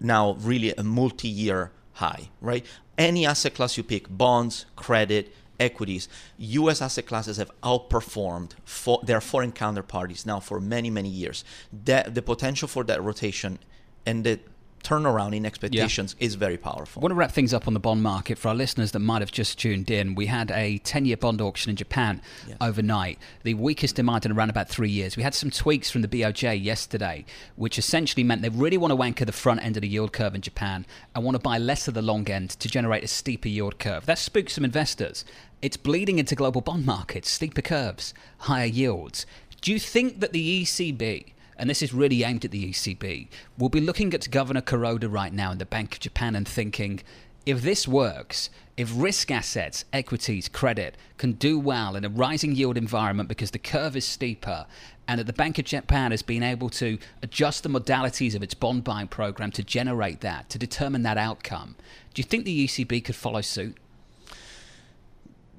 now 0.00 0.32
really 0.34 0.72
a 0.74 0.82
multi-year 0.82 1.72
high, 1.94 2.30
right? 2.40 2.64
Any 2.96 3.26
asset 3.26 3.54
class 3.54 3.76
you 3.76 3.82
pick, 3.82 4.08
bonds, 4.08 4.66
credit, 4.76 5.34
equities, 5.60 6.08
U.S. 6.38 6.80
asset 6.80 7.06
classes 7.06 7.36
have 7.36 7.50
outperformed 7.62 8.52
for 8.64 9.00
their 9.02 9.20
foreign 9.20 9.52
counterparties 9.52 10.24
now 10.24 10.40
for 10.40 10.60
many, 10.60 10.90
many 10.90 11.08
years. 11.08 11.44
The 11.72 12.22
potential 12.24 12.68
for 12.68 12.84
that 12.84 13.02
rotation 13.02 13.58
and 14.06 14.24
the 14.24 14.40
turnaround 14.82 15.34
in 15.34 15.44
expectations 15.44 16.14
is 16.18 16.34
very 16.34 16.56
powerful. 16.56 17.00
I 17.00 17.02
want 17.02 17.10
to 17.12 17.16
wrap 17.16 17.32
things 17.32 17.52
up 17.52 17.66
on 17.66 17.74
the 17.74 17.80
bond 17.80 18.02
market 18.02 18.38
for 18.38 18.48
our 18.48 18.54
listeners 18.54 18.92
that 18.92 19.00
might 19.00 19.22
have 19.22 19.32
just 19.32 19.58
tuned 19.58 19.90
in. 19.90 20.14
We 20.14 20.26
had 20.26 20.50
a 20.50 20.78
10 20.78 21.04
year 21.04 21.16
bond 21.16 21.40
auction 21.40 21.70
in 21.70 21.76
Japan 21.76 22.20
overnight, 22.60 23.18
the 23.42 23.54
weakest 23.54 23.96
demand 23.96 24.26
in 24.26 24.32
around 24.32 24.50
about 24.50 24.68
three 24.68 24.90
years. 24.90 25.16
We 25.16 25.22
had 25.22 25.34
some 25.34 25.50
tweaks 25.50 25.90
from 25.90 26.02
the 26.02 26.08
BOJ 26.08 26.62
yesterday, 26.62 27.24
which 27.56 27.78
essentially 27.78 28.24
meant 28.24 28.42
they 28.42 28.48
really 28.48 28.78
want 28.78 28.92
to 28.92 29.02
anchor 29.02 29.24
the 29.24 29.32
front 29.32 29.64
end 29.64 29.76
of 29.76 29.82
the 29.82 29.88
yield 29.88 30.12
curve 30.12 30.34
in 30.34 30.40
Japan 30.40 30.86
and 31.14 31.24
want 31.24 31.34
to 31.34 31.42
buy 31.42 31.58
less 31.58 31.88
of 31.88 31.94
the 31.94 32.02
long 32.02 32.28
end 32.30 32.50
to 32.50 32.68
generate 32.68 33.04
a 33.04 33.08
steeper 33.08 33.48
yield 33.48 33.78
curve. 33.78 34.06
That 34.06 34.18
spooked 34.18 34.50
some 34.50 34.64
investors. 34.64 35.24
It's 35.60 35.76
bleeding 35.76 36.18
into 36.18 36.34
global 36.34 36.60
bond 36.60 36.86
markets, 36.86 37.30
steeper 37.30 37.62
curves, 37.62 38.14
higher 38.38 38.66
yields. 38.66 39.26
Do 39.60 39.72
you 39.72 39.80
think 39.80 40.20
that 40.20 40.32
the 40.32 40.62
ECB 40.62 41.32
and 41.58 41.68
this 41.68 41.82
is 41.82 41.92
really 41.92 42.22
aimed 42.22 42.44
at 42.44 42.50
the 42.50 42.70
ECB, 42.70 43.28
we'll 43.58 43.68
be 43.68 43.80
looking 43.80 44.14
at 44.14 44.30
Governor 44.30 44.62
Kuroda 44.62 45.12
right 45.12 45.32
now 45.32 45.50
in 45.50 45.58
the 45.58 45.66
Bank 45.66 45.94
of 45.94 46.00
Japan 46.00 46.34
and 46.36 46.46
thinking, 46.46 47.00
if 47.44 47.62
this 47.62 47.88
works, 47.88 48.50
if 48.76 48.92
risk 48.94 49.30
assets, 49.30 49.84
equities, 49.92 50.48
credit 50.48 50.96
can 51.16 51.32
do 51.32 51.58
well 51.58 51.96
in 51.96 52.04
a 52.04 52.08
rising 52.08 52.54
yield 52.54 52.76
environment 52.76 53.28
because 53.28 53.50
the 53.50 53.58
curve 53.58 53.96
is 53.96 54.04
steeper, 54.04 54.66
and 55.08 55.18
that 55.18 55.26
the 55.26 55.32
Bank 55.32 55.58
of 55.58 55.64
Japan 55.64 56.10
has 56.10 56.22
been 56.22 56.42
able 56.42 56.68
to 56.68 56.98
adjust 57.22 57.62
the 57.62 57.70
modalities 57.70 58.34
of 58.34 58.42
its 58.42 58.52
bond 58.54 58.84
buying 58.84 59.08
program 59.08 59.50
to 59.52 59.64
generate 59.64 60.20
that, 60.20 60.50
to 60.50 60.58
determine 60.58 61.02
that 61.02 61.16
outcome. 61.16 61.74
Do 62.12 62.20
you 62.20 62.24
think 62.24 62.44
the 62.44 62.66
ECB 62.66 63.02
could 63.04 63.16
follow 63.16 63.40
suit? 63.40 63.78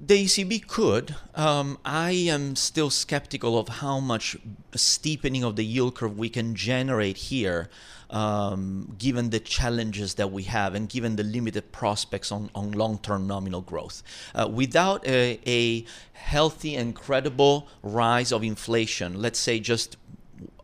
The 0.01 0.25
ECB 0.25 0.65
could. 0.65 1.15
Um, 1.35 1.77
I 1.83 2.11
am 2.11 2.55
still 2.55 2.89
skeptical 2.89 3.57
of 3.59 3.67
how 3.67 3.99
much 3.99 4.37
steepening 4.73 5.43
of 5.43 5.57
the 5.57 5.65
yield 5.65 5.95
curve 5.95 6.17
we 6.17 6.29
can 6.29 6.55
generate 6.55 7.17
here, 7.17 7.69
um, 8.09 8.95
given 8.97 9.29
the 9.29 9.41
challenges 9.41 10.13
that 10.15 10.31
we 10.31 10.43
have 10.43 10.73
and 10.73 10.87
given 10.87 11.17
the 11.17 11.23
limited 11.23 11.73
prospects 11.73 12.31
on, 12.31 12.49
on 12.55 12.71
long 12.71 12.99
term 12.99 13.27
nominal 13.27 13.59
growth. 13.61 14.01
Uh, 14.33 14.47
without 14.47 15.05
a, 15.05 15.37
a 15.45 15.85
healthy 16.13 16.75
and 16.77 16.95
credible 16.95 17.67
rise 17.83 18.31
of 18.31 18.41
inflation, 18.41 19.21
let's 19.21 19.37
say 19.39 19.59
just 19.59 19.97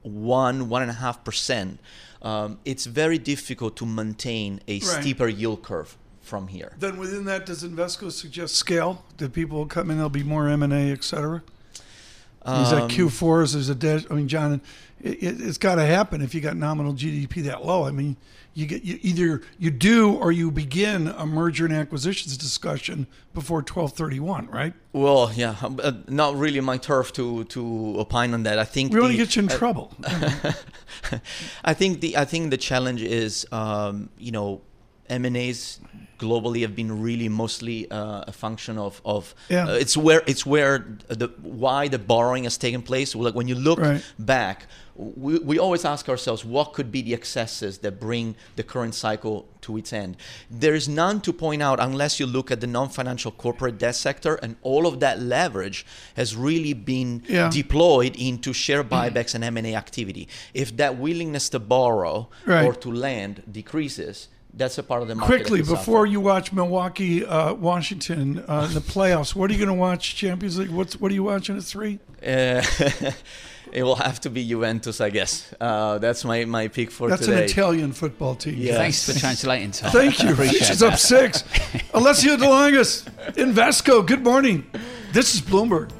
one, 0.01 0.69
one 0.69 0.81
and 0.81 0.91
a 0.91 0.95
half 0.95 1.25
percent, 1.25 1.79
um, 2.21 2.57
it's 2.63 2.85
very 2.85 3.17
difficult 3.17 3.75
to 3.75 3.85
maintain 3.85 4.61
a 4.67 4.79
Right. 4.79 4.83
steeper 4.83 5.27
yield 5.27 5.61
curve 5.61 5.97
from 6.25 6.47
here. 6.47 6.73
Then 6.79 6.97
within 6.97 7.25
that, 7.25 7.45
does 7.45 7.63
Invesco 7.63 8.11
suggest 8.11 8.55
scale? 8.55 9.03
That 9.17 9.33
people 9.33 9.59
will 9.59 9.65
come 9.67 9.89
in, 9.91 9.97
there'll 9.97 10.09
be 10.09 10.23
more 10.23 10.49
M 10.49 10.63
and 10.63 10.73
A, 10.73 10.91
et 10.91 11.03
cetera. 11.03 11.43
Is 12.47 12.69
that 12.69 12.83
Um, 12.83 12.89
Q4s? 12.89 13.53
There's 13.53 13.69
a 13.69 13.75
dead. 13.75 14.05
I 14.11 14.13
mean, 14.13 14.27
John, 14.27 14.61
it, 15.01 15.23
it, 15.23 15.41
it's 15.41 15.57
got 15.57 15.75
to 15.75 15.85
happen 15.85 16.21
if 16.21 16.35
you 16.35 16.41
got 16.41 16.55
nominal 16.55 16.93
GDP 16.93 17.43
that 17.45 17.65
low. 17.65 17.85
I 17.85 17.91
mean, 17.91 18.17
you 18.53 18.67
get 18.67 18.83
you 18.83 18.99
either 19.01 19.41
you 19.57 19.71
do 19.71 20.13
or 20.13 20.31
you 20.31 20.51
begin 20.51 21.07
a 21.07 21.25
merger 21.25 21.65
and 21.65 21.73
acquisitions 21.73 22.37
discussion 22.37 23.07
before 23.33 23.57
1231, 23.57 24.47
right? 24.47 24.73
Well, 24.93 25.31
yeah, 25.35 25.55
um, 25.61 25.79
uh, 25.83 25.91
not 26.07 26.35
really 26.37 26.61
my 26.61 26.77
turf 26.77 27.11
to 27.13 27.43
to 27.45 27.95
opine 27.99 28.33
on 28.33 28.43
that. 28.43 28.59
I 28.59 28.63
think 28.63 28.93
We 28.93 29.01
to 29.01 29.17
get 29.17 29.35
you 29.35 29.41
in 29.43 29.49
uh, 29.51 29.57
trouble. 29.57 29.91
I 31.63 31.73
think 31.73 32.01
the 32.01 32.15
I 32.15 32.25
think 32.25 32.51
the 32.51 32.57
challenge 32.57 33.01
is 33.01 33.45
um, 33.51 34.09
you 34.17 34.31
know 34.31 34.61
M 35.09 35.25
and 35.25 35.37
A's 35.37 35.79
globally 36.17 36.61
have 36.61 36.75
been 36.75 37.01
really 37.01 37.27
mostly 37.27 37.91
uh, 37.91 38.23
a 38.27 38.31
function 38.31 38.77
of 38.77 39.01
of 39.03 39.35
Yeah. 39.49 39.67
uh, 39.67 39.73
it's 39.73 39.97
where 39.97 40.21
it's 40.25 40.45
where 40.45 40.85
the 41.09 41.27
why 41.41 41.87
the 41.89 41.99
borrowing 41.99 42.45
has 42.45 42.57
taken 42.57 42.81
place. 42.81 43.13
Like 43.15 43.35
when 43.35 43.47
you 43.47 43.55
look 43.55 43.79
Right. 43.79 44.01
back, 44.17 44.67
we, 44.95 45.39
we 45.39 45.59
always 45.59 45.83
ask 45.83 46.07
ourselves 46.07 46.45
what 46.45 46.71
could 46.73 46.89
be 46.89 47.01
the 47.01 47.13
excesses 47.13 47.79
that 47.79 47.99
bring 47.99 48.35
the 48.55 48.63
current 48.63 48.95
cycle 48.95 49.45
to 49.61 49.75
its 49.77 49.91
end. 49.91 50.15
There 50.49 50.73
is 50.73 50.87
none 50.87 51.19
to 51.21 51.33
point 51.33 51.61
out 51.61 51.79
unless 51.81 52.17
you 52.19 52.25
look 52.25 52.49
at 52.49 52.61
the 52.61 52.67
non-financial 52.67 53.31
corporate 53.33 53.77
debt 53.77 53.95
sector, 53.95 54.35
and 54.35 54.55
all 54.61 54.87
of 54.87 55.01
that 55.01 55.21
leverage 55.21 55.85
has 56.15 56.33
really 56.33 56.71
been 56.73 57.23
Yeah. 57.27 57.49
deployed 57.49 58.15
into 58.15 58.53
share 58.53 58.85
buybacks 58.85 59.35
and 59.35 59.43
M&A 59.43 59.75
activity. 59.75 60.29
If 60.53 60.77
that 60.77 60.97
willingness 60.97 61.49
to 61.49 61.59
borrow 61.59 62.29
Right. 62.45 62.65
or 62.65 62.73
to 62.75 62.89
lend 62.89 63.43
decreases, 63.51 64.29
that's 64.55 64.77
a 64.77 64.83
part 64.83 65.01
of 65.01 65.07
the 65.07 65.15
market. 65.15 65.35
Quickly, 65.37 65.59
can 65.59 65.65
suffer. 65.67 65.77
before 65.77 66.05
you 66.05 66.19
watch 66.19 66.53
Milwaukee, 66.53 67.25
uh, 67.25 67.53
Washington 67.53 68.43
uh, 68.47 68.65
in 68.67 68.73
the 68.73 68.79
playoffs, 68.81 69.35
what 69.35 69.49
are 69.49 69.53
you 69.53 69.59
going 69.59 69.75
to 69.75 69.79
watch? 69.79 70.15
Champions 70.15 70.57
League. 70.57 70.69
What's 70.69 70.99
what 70.99 71.11
are 71.11 71.13
you 71.13 71.23
watching 71.23 71.57
at 71.57 71.63
three? 71.63 71.99
Uh, 72.25 72.63
it 73.71 73.83
will 73.83 73.95
have 73.95 74.21
to 74.21 74.29
be 74.29 74.47
Juventus, 74.47 75.01
I 75.01 75.09
guess. 75.09 75.53
Uh, 75.59 75.97
that's 75.97 76.23
my, 76.23 76.45
my 76.45 76.67
pick 76.67 76.91
for 76.91 77.09
That's 77.09 77.25
today. 77.25 77.43
an 77.43 77.49
Italian 77.49 77.91
football 77.91 78.35
team. 78.35 78.55
Yeah. 78.57 78.75
Thanks 78.77 79.11
for 79.11 79.17
translating, 79.19 79.71
Tom. 79.71 79.91
Thank 79.91 80.23
you. 80.23 80.31
Appreciate 80.31 80.63
She's 80.63 80.81
up 80.81 80.97
six. 80.97 81.43
Alessio 81.93 82.37
de 82.37 82.45
Longis, 82.45 83.03
Invesco. 83.33 84.05
Good 84.05 84.23
morning. 84.23 84.65
This 85.11 85.35
is 85.35 85.41
Bloomberg. 85.41 85.91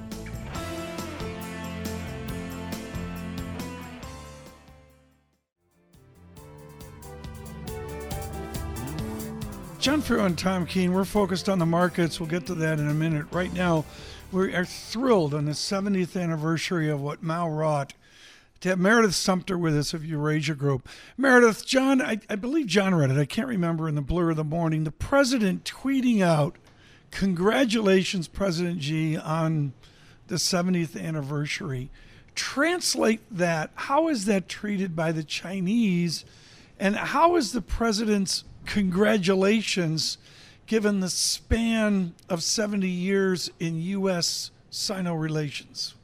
John 9.85 10.01
Ferro 10.01 10.25
and 10.25 10.35
Tom 10.35 10.65
Keene, 10.65 10.93
we're 10.93 11.05
focused 11.05 11.47
on 11.47 11.59
the 11.59 11.65
markets. 11.67 12.19
We'll 12.19 12.27
get 12.27 12.47
to 12.47 12.55
that 12.55 12.79
in 12.79 12.87
a 12.87 12.93
minute. 12.95 13.27
Right 13.29 13.53
now, 13.53 13.85
we 14.31 14.55
are 14.55 14.65
thrilled 14.65 15.35
on 15.35 15.45
the 15.45 15.51
70th 15.51 16.19
anniversary 16.19 16.89
of 16.89 17.01
what 17.01 17.21
Mao 17.21 17.47
wrought 17.47 17.93
to 18.61 18.69
have 18.69 18.79
Meredith 18.79 19.13
Sumpter 19.13 19.59
with 19.59 19.77
us 19.77 19.93
of 19.93 20.03
Eurasia 20.03 20.55
Group. 20.55 20.89
Meredith, 21.17 21.67
John, 21.67 22.01
I, 22.01 22.19
I 22.27 22.35
believe 22.35 22.65
John 22.65 22.95
read 22.95 23.11
it. 23.11 23.19
I 23.19 23.25
can't 23.25 23.47
remember 23.47 23.87
in 23.87 23.93
the 23.93 24.01
blur 24.01 24.31
of 24.31 24.37
the 24.37 24.43
morning. 24.43 24.85
The 24.85 24.91
president 24.91 25.65
tweeting 25.65 26.19
out, 26.19 26.55
Congratulations, 27.11 28.27
President 28.27 28.81
Xi, 28.81 29.17
on 29.17 29.73
the 30.25 30.37
70th 30.37 30.99
anniversary. 30.99 31.91
Translate 32.33 33.21
that. 33.29 33.69
How 33.75 34.07
is 34.07 34.25
that 34.25 34.49
treated 34.49 34.95
by 34.95 35.11
the 35.11 35.23
Chinese? 35.23 36.25
And 36.79 36.95
how 36.95 37.35
is 37.35 37.51
the 37.51 37.61
president's 37.61 38.45
congratulations 38.65 40.17
given 40.67 40.99
the 40.99 41.09
span 41.09 42.13
of 42.29 42.41
70 42.41 42.87
years 42.87 43.51
in 43.59 43.79
U.S. 43.81 44.51
Sino 44.69 45.13
relations? 45.13 45.95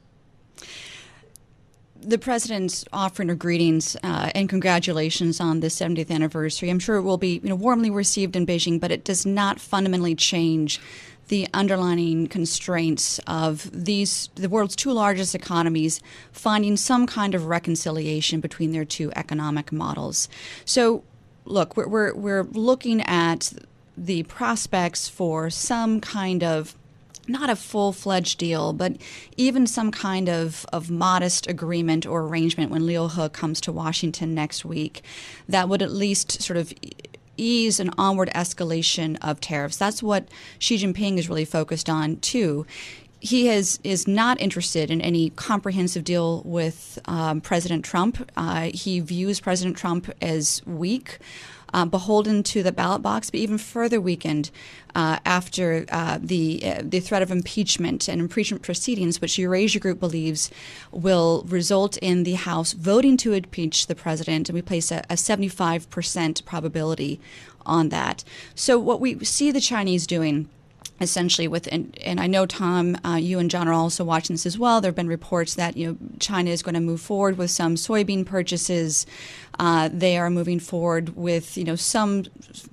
the 2.04 2.18
president's 2.18 2.84
offering 2.92 3.30
of 3.30 3.38
greetings 3.38 3.96
uh, 4.02 4.30
and 4.34 4.48
congratulations 4.48 5.40
on 5.40 5.60
the 5.60 5.68
70th 5.68 6.10
anniversary. 6.10 6.68
I'm 6.68 6.78
sure 6.78 6.96
it 6.96 7.02
will 7.02 7.18
be 7.18 7.40
you 7.42 7.48
know, 7.48 7.54
warmly 7.54 7.90
received 7.90 8.36
in 8.36 8.46
Beijing, 8.46 8.80
but 8.80 8.90
it 8.90 9.04
does 9.04 9.24
not 9.24 9.60
fundamentally 9.60 10.14
change 10.14 10.80
the 11.28 11.46
underlying 11.54 12.26
constraints 12.26 13.20
of 13.26 13.70
these 13.72 14.28
the 14.34 14.48
world's 14.48 14.74
two 14.74 14.92
largest 14.92 15.34
economies 15.34 16.00
finding 16.32 16.76
some 16.76 17.06
kind 17.06 17.34
of 17.34 17.46
reconciliation 17.46 18.40
between 18.40 18.72
their 18.72 18.84
two 18.84 19.12
economic 19.14 19.72
models. 19.72 20.28
So, 20.64 21.04
look, 21.44 21.76
we're 21.76 21.88
we're, 21.88 22.14
we're 22.14 22.44
looking 22.44 23.00
at 23.02 23.52
the 23.96 24.22
prospects 24.24 25.08
for 25.08 25.50
some 25.50 26.00
kind 26.00 26.42
of 26.42 26.74
not 27.28 27.50
a 27.50 27.56
full 27.56 27.92
fledged 27.92 28.38
deal, 28.38 28.72
but 28.72 28.96
even 29.36 29.66
some 29.66 29.90
kind 29.90 30.28
of, 30.28 30.66
of 30.72 30.90
modest 30.90 31.46
agreement 31.46 32.04
or 32.04 32.22
arrangement 32.22 32.70
when 32.70 32.84
Liu 32.84 33.08
He 33.08 33.28
comes 33.28 33.60
to 33.62 33.72
Washington 33.72 34.34
next 34.34 34.64
week 34.64 35.02
that 35.48 35.68
would 35.68 35.82
at 35.82 35.92
least 35.92 36.42
sort 36.42 36.56
of 36.56 36.72
ease 37.36 37.80
an 37.80 37.90
onward 37.96 38.30
escalation 38.34 39.16
of 39.22 39.40
tariffs. 39.40 39.76
That's 39.76 40.02
what 40.02 40.28
Xi 40.58 40.76
Jinping 40.76 41.18
is 41.18 41.28
really 41.28 41.44
focused 41.44 41.88
on, 41.88 42.16
too. 42.16 42.66
He 43.22 43.46
has, 43.46 43.78
is 43.84 44.08
not 44.08 44.40
interested 44.40 44.90
in 44.90 45.00
any 45.00 45.30
comprehensive 45.30 46.02
deal 46.02 46.42
with 46.44 46.98
um, 47.04 47.40
President 47.40 47.84
Trump. 47.84 48.28
Uh, 48.36 48.70
he 48.74 48.98
views 48.98 49.38
President 49.38 49.76
Trump 49.76 50.10
as 50.20 50.60
weak 50.66 51.20
uh, 51.72 51.84
beholden 51.84 52.42
to 52.42 52.64
the 52.64 52.72
ballot 52.72 53.00
box, 53.00 53.30
but 53.30 53.38
even 53.38 53.58
further 53.58 54.00
weakened 54.00 54.50
uh, 54.96 55.20
after 55.24 55.86
uh, 55.92 56.18
the 56.20 56.62
uh, 56.64 56.82
the 56.82 56.98
threat 56.98 57.22
of 57.22 57.30
impeachment 57.30 58.08
and 58.08 58.20
impeachment 58.20 58.60
proceedings, 58.60 59.20
which 59.20 59.38
Eurasia 59.38 59.78
Group 59.78 60.00
believes 60.00 60.50
will 60.90 61.44
result 61.46 61.96
in 61.98 62.24
the 62.24 62.34
House 62.34 62.72
voting 62.72 63.16
to 63.18 63.34
impeach 63.34 63.86
the 63.86 63.94
president, 63.94 64.48
and 64.48 64.56
we 64.56 64.62
place 64.62 64.90
a, 64.90 64.98
a 65.08 65.14
75% 65.14 66.44
probability 66.44 67.20
on 67.64 67.90
that. 67.90 68.24
So 68.56 68.80
what 68.80 69.00
we 69.00 69.24
see 69.24 69.52
the 69.52 69.60
Chinese 69.60 70.08
doing 70.08 70.48
essentially 71.02 71.48
with 71.48 71.68
and, 71.72 71.96
and 72.02 72.20
I 72.20 72.26
know 72.26 72.46
Tom 72.46 72.96
uh, 73.04 73.16
you 73.16 73.38
and 73.38 73.50
John 73.50 73.68
are 73.68 73.72
also 73.72 74.04
watching 74.04 74.34
this 74.34 74.46
as 74.46 74.58
well. 74.58 74.80
There 74.80 74.88
have 74.88 74.96
been 74.96 75.08
reports 75.08 75.54
that 75.54 75.76
you 75.76 75.88
know 75.88 75.96
China 76.20 76.50
is 76.50 76.62
going 76.62 76.74
to 76.74 76.80
move 76.80 77.00
forward 77.00 77.36
with 77.36 77.50
some 77.50 77.74
soybean 77.74 78.24
purchases 78.24 79.06
uh, 79.58 79.88
they 79.92 80.16
are 80.16 80.30
moving 80.30 80.58
forward 80.58 81.16
with 81.16 81.56
you 81.56 81.64
know 81.64 81.76
some 81.76 82.24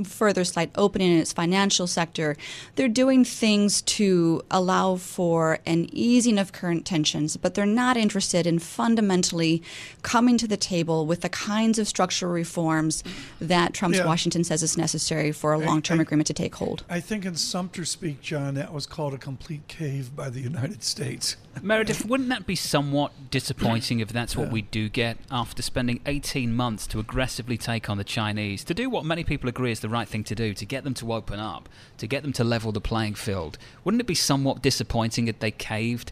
further 0.04 0.44
slight 0.44 0.72
opening 0.76 1.12
in 1.12 1.18
its 1.18 1.34
financial 1.34 1.88
sector 1.88 2.36
they're 2.76 2.88
doing 2.88 3.24
things 3.24 3.82
to 3.82 4.42
allow 4.52 4.96
for 4.96 5.60
an 5.65 5.88
easing 5.92 6.38
of 6.38 6.52
current 6.54 6.86
tensions 6.86 7.38
but 7.38 7.54
they're 7.54 7.65
not 7.65 7.98
interested 7.98 8.48
in 8.48 8.60
fundamentally 8.60 9.62
coming 10.02 10.38
to 10.38 10.48
the 10.48 10.58
table 10.58 11.06
with 11.06 11.22
the 11.22 11.30
kinds 11.30 11.80
of 11.80 11.88
structural 11.88 12.32
reforms 12.32 13.04
that 13.39 13.74
Trump's 13.74 13.98
Yeah. 13.98 14.06
Washington 14.06 14.44
says 14.44 14.63
is 14.63 14.78
necessary 14.78 15.32
for 15.32 15.54
a 15.54 15.58
long-term 15.58 16.00
agreement 16.00 16.28
to 16.28 16.34
take 16.34 16.56
hold 16.56 16.84
I 16.89 17.00
think 17.00 17.26
in 17.26 17.36
Sumpter 17.36 17.86
speak, 17.86 18.22
John, 18.22 18.54
that 18.56 18.74
was 18.74 18.86
called 18.86 19.13
a 19.13 19.18
complete 19.18 19.68
cave 19.68 20.15
by 20.15 20.30
the 20.30 20.39
United 20.39 20.84
States. 20.84 21.36
Meredith, 21.62 22.06
wouldn't 22.06 22.30
that 22.30 22.46
be 22.46 22.56
somewhat 22.56 23.12
disappointing 23.32 24.00
if 24.00 24.10
that's 24.10 24.36
what 24.36 24.52
we 24.52 24.62
do 24.62 24.88
get 24.89 25.18
after 25.32 25.62
spending 25.62 26.00
18 26.06 26.54
months 26.56 26.68
to 26.88 26.99
aggressively 26.99 27.58
take 27.58 27.89
on 27.89 27.97
the 27.97 28.03
Chinese, 28.03 28.63
to 28.65 28.73
do 28.73 28.89
what 28.89 29.05
many 29.05 29.23
people 29.23 29.49
agree 29.49 29.71
is 29.71 29.79
the 29.79 29.89
right 29.89 30.08
thing 30.08 30.23
to 30.25 30.36
do, 30.36 30.53
to 30.53 30.65
get 30.65 30.84
them 30.84 30.93
to 30.95 31.13
open 31.13 31.39
up, 31.39 31.69
to 31.97 32.08
get 32.08 32.23
them 32.23 32.34
to 32.34 32.43
level 32.43 32.71
the 32.71 32.82
playing 32.82 33.15
field? 33.15 33.58
Wouldn't 33.84 34.01
it 34.01 34.08
be 34.08 34.15
somewhat 34.15 34.62
disappointing 34.62 35.27
if 35.27 35.39
they 35.39 35.51
caved 35.51 36.12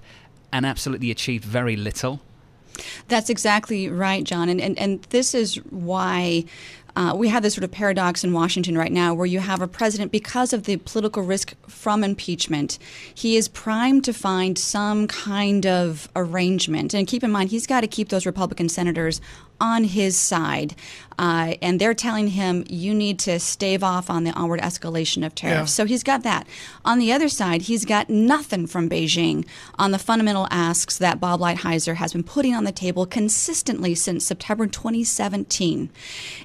and 0.52 0.66
absolutely 0.66 1.12
achieved 1.12 1.44
very 1.44 1.76
little? 1.76 2.22
That's 3.08 3.30
exactly 3.30 3.90
right, 3.90 4.24
John. 4.24 4.50
And, 4.50 4.62
and, 4.62 4.78
and 4.78 5.02
this 5.04 5.34
is 5.34 5.56
why 5.70 6.46
uh, 6.98 7.14
we 7.16 7.28
have 7.28 7.44
this 7.44 7.54
sort 7.54 7.64
of 7.64 7.70
paradox 7.70 8.24
in 8.24 8.34
Washington 8.34 8.76
right 8.76 8.92
now 8.92 9.14
where 9.14 9.28
you 9.28 9.40
have 9.40 9.62
a 9.62 9.68
president, 9.68 10.12
because 10.12 10.52
of 10.52 10.64
the 10.64 10.78
political 10.78 11.22
risk 11.22 11.54
from 11.68 12.04
impeachment, 12.04 12.80
he 13.14 13.38
is 13.38 13.48
primed 13.48 14.04
to 14.04 14.12
find 14.12 14.58
some 14.58 15.06
kind 15.06 15.68
of 15.68 16.10
arrangement. 16.16 16.96
And 16.96 17.08
keep 17.08 17.24
in 17.24 17.30
mind, 17.30 17.52
he's 17.52 17.68
got 17.68 17.82
to 17.82 17.88
keep 17.88 18.10
those 18.10 18.26
Republican 18.26 18.68
senators 18.68 19.22
on 19.60 19.84
his 19.84 20.18
side. 20.18 20.76
Uh, 21.20 21.56
and 21.64 21.82
they're 21.82 21.96
telling 21.96 22.28
him 22.28 22.64
you 22.70 22.94
need 22.94 23.18
to 23.18 23.40
stave 23.40 23.84
off 23.84 24.08
on 24.08 24.24
the 24.24 24.32
onward 24.32 24.60
escalation 24.62 25.26
of 25.26 25.34
tariffs. 25.34 25.72
Yeah. 25.72 25.84
So 25.84 25.86
he's 25.86 26.04
got 26.04 26.22
that. 26.22 26.48
On 26.86 27.00
the 27.00 27.12
other 27.12 27.28
side, 27.28 27.64
he's 27.64 27.86
got 27.86 28.08
nothing 28.08 28.68
from 28.68 28.88
Beijing 28.88 29.48
on 29.80 29.90
the 29.90 29.98
fundamental 29.98 30.48
asks 30.52 31.00
that 31.00 31.20
Bob 31.20 31.40
Lighthizer 31.40 31.96
has 31.96 32.14
been 32.14 32.24
putting 32.24 32.54
on 32.54 32.66
the 32.66 32.72
table 32.72 33.08
consistently 33.08 33.96
since 33.96 34.26
September 34.26 34.68
2017. 34.68 35.90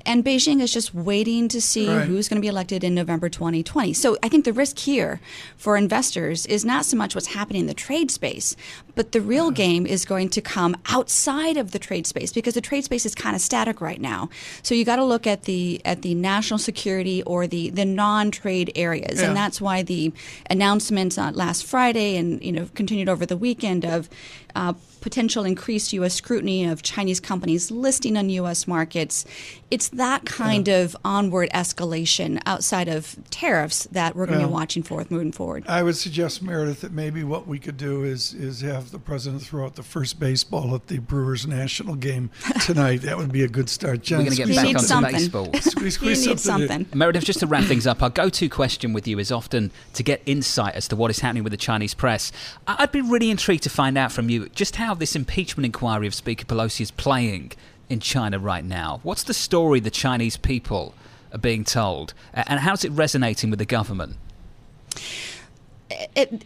And 0.06 0.24
Beijing 0.24 0.41
is 0.46 0.72
just 0.72 0.94
waiting 0.94 1.48
to 1.48 1.60
see 1.60 1.88
right. 1.88 2.06
who's 2.06 2.28
going 2.28 2.36
to 2.36 2.40
be 2.40 2.48
elected 2.48 2.84
in 2.84 2.94
November 2.94 3.28
2020. 3.28 3.92
So 3.92 4.16
I 4.22 4.28
think 4.28 4.44
the 4.44 4.52
risk 4.52 4.78
here 4.78 5.20
for 5.56 5.76
investors 5.76 6.46
is 6.46 6.64
not 6.64 6.84
so 6.84 6.96
much 6.96 7.14
what's 7.14 7.28
happening 7.28 7.60
in 7.60 7.66
the 7.66 7.74
trade 7.74 8.10
space, 8.10 8.56
but 8.94 9.12
the 9.12 9.20
real 9.20 9.50
game 9.50 9.86
is 9.86 10.04
going 10.04 10.28
to 10.30 10.40
come 10.40 10.76
outside 10.86 11.56
of 11.56 11.70
the 11.70 11.78
trade 11.78 12.06
space 12.06 12.32
because 12.32 12.54
the 12.54 12.60
trade 12.60 12.84
space 12.84 13.06
is 13.06 13.14
kind 13.14 13.36
of 13.36 13.42
static 13.42 13.80
right 13.80 14.00
now. 14.00 14.28
So 14.62 14.74
you 14.74 14.84
got 14.84 14.96
to 14.96 15.04
look 15.04 15.26
at 15.26 15.42
the 15.44 15.80
at 15.84 16.02
the 16.02 16.14
national 16.14 16.58
security 16.58 17.22
or 17.22 17.46
the 17.46 17.70
the 17.70 17.84
non-trade 17.84 18.72
areas, 18.74 19.20
yeah. 19.20 19.28
and 19.28 19.36
that's 19.36 19.60
why 19.60 19.82
the 19.82 20.12
announcements 20.50 21.18
uh, 21.18 21.30
last 21.34 21.64
Friday 21.64 22.16
and 22.16 22.42
you 22.42 22.52
know 22.52 22.68
continued 22.74 23.08
over 23.08 23.24
the 23.26 23.36
weekend 23.36 23.84
of 23.84 24.08
uh, 24.54 24.74
potential 25.02 25.44
increased 25.44 25.92
U.S. 25.92 26.14
scrutiny 26.14 26.64
of 26.64 26.82
Chinese 26.82 27.20
companies 27.20 27.70
listing 27.70 28.16
on 28.16 28.30
U.S. 28.30 28.66
markets. 28.66 29.26
It's 29.70 29.88
that 29.90 30.24
kind 30.24 30.68
yeah. 30.68 30.78
of 30.78 30.96
onward 31.04 31.50
escalation 31.50 32.40
outside 32.46 32.88
of 32.88 33.16
tariffs 33.30 33.86
that 33.92 34.16
we're 34.16 34.26
going 34.26 34.38
to 34.38 34.44
yeah. 34.44 34.48
be 34.48 34.52
watching 34.52 34.82
for 34.82 35.04
moving 35.10 35.32
forward. 35.32 35.64
I 35.66 35.82
would 35.82 35.96
suggest, 35.96 36.42
Meredith, 36.42 36.80
that 36.82 36.92
maybe 36.92 37.24
what 37.24 37.46
we 37.46 37.58
could 37.58 37.76
do 37.76 38.04
is 38.04 38.32
is 38.34 38.60
have 38.60 38.90
the 38.90 38.98
president 38.98 39.42
throw 39.42 39.64
out 39.64 39.76
the 39.76 39.82
first 39.82 40.18
baseball 40.18 40.74
at 40.74 40.86
the 40.86 40.98
Brewers 40.98 41.46
national 41.46 41.96
game 41.96 42.30
tonight. 42.62 43.02
that 43.02 43.18
would 43.18 43.32
be 43.32 43.42
a 43.42 43.48
good 43.48 43.68
start. 43.68 44.02
Jen, 44.02 44.18
we're 44.18 44.24
going 44.24 44.36
to 44.36 44.44
get 44.44 44.56
back 44.56 44.66
onto 44.66 44.78
something. 44.80 45.12
baseball. 45.12 45.52
squeeze, 45.60 45.94
squeeze 45.94 46.24
something. 46.24 46.68
something. 46.68 46.86
Meredith, 46.94 47.24
just 47.24 47.40
to 47.40 47.46
wrap 47.46 47.64
things 47.72 47.86
up, 47.86 48.02
our 48.02 48.10
go-to 48.10 48.48
question 48.48 48.92
with 48.92 49.08
you 49.08 49.18
is 49.18 49.32
often 49.32 49.70
to 49.94 50.02
get 50.02 50.22
insight 50.26 50.74
as 50.74 50.88
to 50.88 50.96
what 50.96 51.10
is 51.10 51.20
happening 51.20 51.42
with 51.42 51.52
the 51.52 51.56
Chinese 51.56 51.94
press. 51.94 52.32
I'd 52.66 52.92
be 52.92 53.00
really 53.00 53.30
intrigued 53.30 53.62
to 53.64 53.70
find 53.70 53.98
out 53.98 54.12
from 54.12 54.30
you 54.30 54.48
just 54.50 54.76
how 54.76 54.91
this 54.98 55.16
impeachment 55.16 55.66
inquiry 55.66 56.06
of 56.06 56.14
Speaker 56.14 56.44
Pelosi 56.44 56.82
is 56.82 56.90
playing 56.90 57.52
in 57.88 58.00
China 58.00 58.38
right 58.38 58.64
now. 58.64 59.00
What's 59.02 59.22
the 59.22 59.34
story 59.34 59.80
the 59.80 59.90
Chinese 59.90 60.36
people 60.36 60.94
are 61.32 61.38
being 61.38 61.64
told, 61.64 62.14
and 62.32 62.60
how's 62.60 62.84
it 62.84 62.92
resonating 62.92 63.50
with 63.50 63.58
the 63.58 63.64
government? 63.64 64.16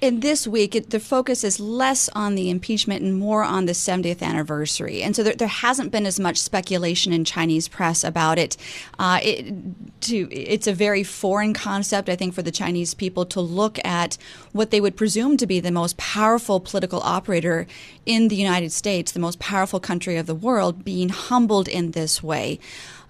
In 0.01 0.21
this 0.21 0.47
week, 0.47 0.75
it, 0.75 0.91
the 0.91 1.01
focus 1.01 1.45
is 1.45 1.61
less 1.61 2.09
on 2.11 2.35
the 2.35 2.51
impeachment 2.51 3.03
and 3.03 3.19
more 3.19 3.43
on 3.43 3.67
the 3.67 3.73
70th 3.73 4.23
anniversary. 4.23 5.03
And 5.03 5.15
so 5.15 5.23
there, 5.23 5.35
there 5.35 5.49
hasn't 5.49 5.93
been 5.93 6.07
as 6.07 6.21
much 6.21 6.39
speculation 6.39 7.13
in 7.13 7.25
Chinese 7.25 7.69
press 7.69 8.05
about 8.05 8.39
it. 8.39 8.57
Uh, 8.99 9.21
it 9.23 10.01
to, 10.03 10.29
it's 10.31 10.67
a 10.67 10.73
very 10.73 11.03
foreign 11.03 11.55
concept, 11.55 12.09
I 12.09 12.17
think, 12.17 12.35
for 12.35 12.43
the 12.43 12.51
Chinese 12.51 12.95
people 12.95 13.25
to 13.27 13.41
look 13.41 13.79
at 13.85 14.19
what 14.53 14.71
they 14.71 14.81
would 14.81 14.97
presume 14.97 15.37
to 15.37 15.47
be 15.47 15.61
the 15.61 15.71
most 15.71 15.97
powerful 15.97 16.61
political 16.61 17.01
operator 17.01 17.67
in 18.05 18.29
the 18.29 18.37
United 18.37 18.73
States, 18.73 19.13
the 19.13 19.21
most 19.21 19.39
powerful 19.39 19.81
country 19.81 20.17
of 20.17 20.27
the 20.27 20.35
world, 20.35 20.85
being 20.85 21.09
humbled 21.09 21.69
in 21.69 21.93
this 21.93 22.23
way. 22.23 22.59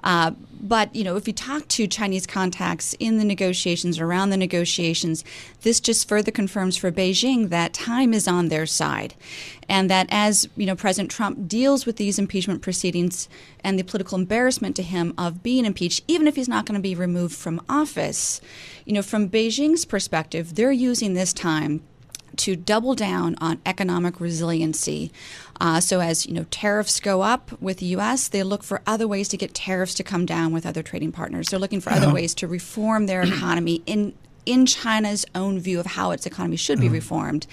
Uh, 0.07 0.31
but 0.61 0.95
you 0.95 1.03
know, 1.03 1.17
if 1.17 1.27
you 1.27 1.35
talk 1.35 1.67
to 1.67 1.89
Chinese 1.89 2.29
contacts 2.29 2.95
in 3.01 3.19
the 3.19 3.25
negotiations, 3.25 3.99
around 3.99 4.31
the 4.31 4.37
negotiations, 4.37 5.25
this 5.63 5.81
just 5.81 6.09
further 6.09 6.31
confirms 6.31 6.77
for 6.77 6.93
Beijing 6.93 7.49
that 7.49 7.75
time 7.75 8.15
is 8.15 8.29
on 8.29 8.47
their 8.47 8.67
side, 8.67 9.15
and 9.69 9.91
that 9.91 10.07
as 10.09 10.49
you 10.57 10.65
know, 10.65 10.77
President 10.77 11.11
Trump 11.11 11.49
deals 11.49 11.87
with 11.87 11.97
these 11.97 12.21
impeachment 12.21 12.63
proceedings 12.63 13.29
and 13.65 13.77
the 13.77 13.83
political 13.83 14.17
embarrassment 14.17 14.77
to 14.77 14.83
him 14.85 15.13
of 15.19 15.43
being 15.43 15.65
impeached, 15.65 16.05
even 16.07 16.29
if 16.29 16.37
he's 16.37 16.49
not 16.49 16.67
going 16.67 16.79
to 16.79 16.89
be 16.89 16.95
removed 16.95 17.35
from 17.35 17.61
office, 17.69 18.41
you 18.85 18.93
know, 18.93 19.03
from 19.03 19.29
Beijing's 19.29 19.85
perspective, 19.85 20.55
they're 20.55 20.71
using 20.71 21.15
this 21.15 21.33
time 21.33 21.83
to 22.39 22.57
double 22.57 22.95
down 22.95 23.37
on 23.41 23.61
economic 23.67 24.21
resiliency. 24.21 25.13
Uh, 25.61 25.81
so 25.81 26.01
as 26.01 26.27
you 26.27 26.35
know, 26.35 26.45
tariffs 26.51 27.01
go 27.01 27.23
up 27.23 27.51
with 27.61 27.79
the 27.79 27.87
U.S., 27.87 28.29
they 28.29 28.43
look 28.43 28.63
for 28.63 28.83
other 28.87 29.09
ways 29.09 29.29
to 29.29 29.37
get 29.37 29.55
tariffs 29.55 29.95
to 29.95 30.05
come 30.05 30.27
down 30.27 30.53
with 30.53 30.67
other 30.67 30.83
trading 30.83 31.13
partners. 31.13 31.49
They're 31.49 31.61
looking 31.61 31.81
for 31.81 31.93
other 31.93 32.13
ways 32.13 32.35
to 32.37 32.47
reform 32.47 33.07
their 33.07 33.23
economy 33.23 33.83
in 33.87 34.15
in 34.47 34.65
China's 34.65 35.27
own 35.35 35.59
view 35.59 35.79
of 35.81 35.87
how 35.87 36.13
its 36.13 36.25
economy 36.25 36.57
should 36.57 36.81
be 36.81 36.87
uh-huh. 36.87 36.95
reformed 36.95 37.47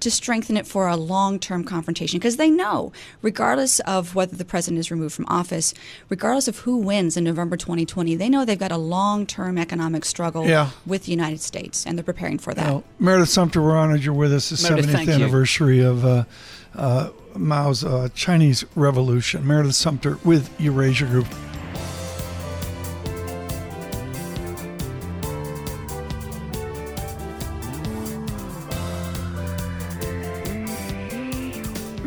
to 0.00 0.10
strengthen 0.10 0.56
it 0.56 0.66
for 0.66 0.88
a 0.88 0.96
long 0.96 1.38
term 1.38 1.64
confrontation. 1.64 2.18
Because 2.18 2.36
they 2.36 2.50
know, 2.50 2.92
regardless 3.22 3.80
of 3.80 4.14
whether 4.14 4.36
the 4.36 4.44
president 4.44 4.80
is 4.80 4.90
removed 4.90 5.14
from 5.14 5.26
office, 5.28 5.72
regardless 6.08 6.48
of 6.48 6.58
who 6.60 6.76
wins 6.76 7.16
in 7.16 7.24
November 7.24 7.56
2020, 7.56 8.16
they 8.16 8.28
know 8.28 8.44
they've 8.44 8.58
got 8.58 8.72
a 8.72 8.76
long 8.76 9.24
term 9.24 9.56
economic 9.56 10.04
struggle 10.04 10.46
yeah. 10.46 10.70
with 10.84 11.04
the 11.04 11.12
United 11.12 11.40
States, 11.40 11.86
and 11.86 11.96
they're 11.96 12.04
preparing 12.04 12.38
for 12.38 12.52
that. 12.52 12.66
Well, 12.66 12.84
Meredith 12.98 13.30
Sumpter, 13.30 13.62
we're 13.62 13.76
honored 13.76 14.04
you're 14.04 14.14
with 14.14 14.32
us. 14.32 14.50
The 14.50 14.68
Meredith, 14.68 14.90
70th 14.90 15.14
anniversary 15.14 15.78
you. 15.78 15.88
of. 15.88 16.04
Uh, 16.04 16.24
uh, 16.74 17.10
Mao's 17.36 17.84
uh, 17.84 18.08
Chinese 18.14 18.64
Revolution. 18.74 19.46
Meredith 19.46 19.74
Sumpter 19.74 20.18
with 20.24 20.48
Eurasia 20.60 21.06
Group. 21.06 21.26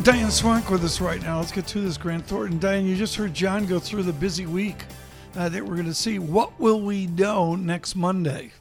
Diane 0.05 0.27
Swonk 0.27 0.69
with 0.69 0.83
us 0.83 1.01
right 1.01 1.19
now. 1.23 1.39
Let's 1.39 1.51
get 1.51 1.65
to 1.65 1.81
this, 1.81 1.97
Grant 1.97 2.27
Thornton. 2.27 2.59
Diane, 2.59 2.85
you 2.85 2.95
just 2.95 3.15
heard 3.15 3.33
John 3.33 3.65
go 3.65 3.79
through 3.79 4.03
the 4.03 4.13
busy 4.13 4.45
week 4.45 4.85
uh, 5.35 5.49
that 5.49 5.63
we're 5.63 5.73
going 5.73 5.87
to 5.87 5.95
see. 5.95 6.19
What 6.19 6.59
will 6.59 6.79
we 6.79 7.07
know 7.07 7.55
next 7.55 7.95
Monday? 7.95 8.51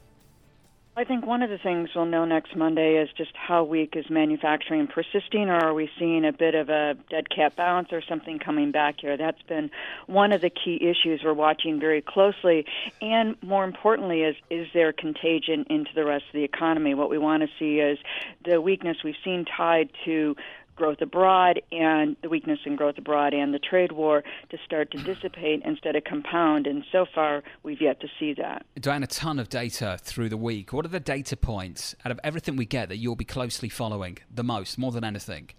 I 0.97 1.03
think 1.03 1.27
one 1.27 1.43
of 1.43 1.51
the 1.51 1.59
things 1.59 1.91
we'll 1.95 2.07
know 2.07 2.25
next 2.25 2.55
Monday 2.55 2.95
is 2.95 3.11
just 3.17 3.33
how 3.35 3.65
weak 3.65 3.95
is 3.97 4.09
manufacturing 4.09 4.87
persisting, 4.87 5.51
or 5.51 5.57
are 5.57 5.75
we 5.75 5.91
seeing 5.99 6.25
a 6.25 6.33
bit 6.33 6.55
of 6.55 6.69
a 6.71 6.97
dead 7.11 7.29
cat 7.29 7.57
bounce 7.57 7.89
or 7.93 8.01
something 8.01 8.39
coming 8.39 8.71
back 8.71 9.01
here? 9.01 9.17
That's 9.17 9.43
been 9.43 9.71
one 10.07 10.33
of 10.33 10.41
the 10.41 10.51
key 10.51 10.77
issues 10.77 11.23
we're 11.25 11.35
watching 11.35 11.81
very 11.81 12.01
closely. 12.01 12.65
And 13.03 13.35
more 13.43 13.65
importantly, 13.65 14.23
is 14.23 14.37
is 14.51 14.69
there 14.73 14.93
contagion 14.93 15.67
into 15.69 15.91
the 15.95 16.05
rest 16.05 16.27
of 16.29 16.33
the 16.33 16.45
economy? 16.45 16.95
What 16.95 17.11
we 17.11 17.19
want 17.19 17.43
to 17.43 17.49
see 17.59 17.81
is 17.81 17.99
the 18.45 18.61
weakness 18.61 18.99
we've 19.03 19.15
seen 19.25 19.45
tied 19.45 19.91
to 20.05 20.37
growth 20.77 21.01
abroad 21.01 21.61
and 21.73 22.17
the 22.23 22.29
weakness 22.29 22.59
in 22.65 22.77
growth 22.77 22.99
abroad 22.99 23.35
and 23.35 23.55
the 23.55 23.59
trade 23.59 23.93
war 23.93 24.23
to 24.51 24.59
start 24.65 24.91
to 24.93 24.99
dissipate 24.99 25.63
instead 25.65 25.97
of 25.97 26.05
compound. 26.05 26.67
And 26.67 26.85
so 26.91 27.07
far, 27.15 27.43
we've 27.63 27.81
yet 27.81 28.01
to 28.01 28.09
see 28.19 28.35
that. 28.35 28.67
Diane, 28.81 29.03
a 29.03 29.07
ton 29.07 29.39
of 29.39 29.49
data 29.49 29.99
through 30.01 30.29
the 30.29 30.37
week. 30.37 30.73
What 30.73 30.85
are 30.85 30.89
the 30.89 31.01
data 31.01 31.37
points 31.37 31.95
out 32.05 32.13
of 32.13 32.21
everything 32.25 32.57
we 32.57 32.67
get 32.67 32.89
that 32.89 32.99
you'll 32.99 33.17
be 33.17 33.25
closely 33.25 33.69
following 33.69 34.19
the 34.33 34.45
most, 34.45 34.79
more 34.79 34.93
than 34.93 35.05
anything? 35.05 35.51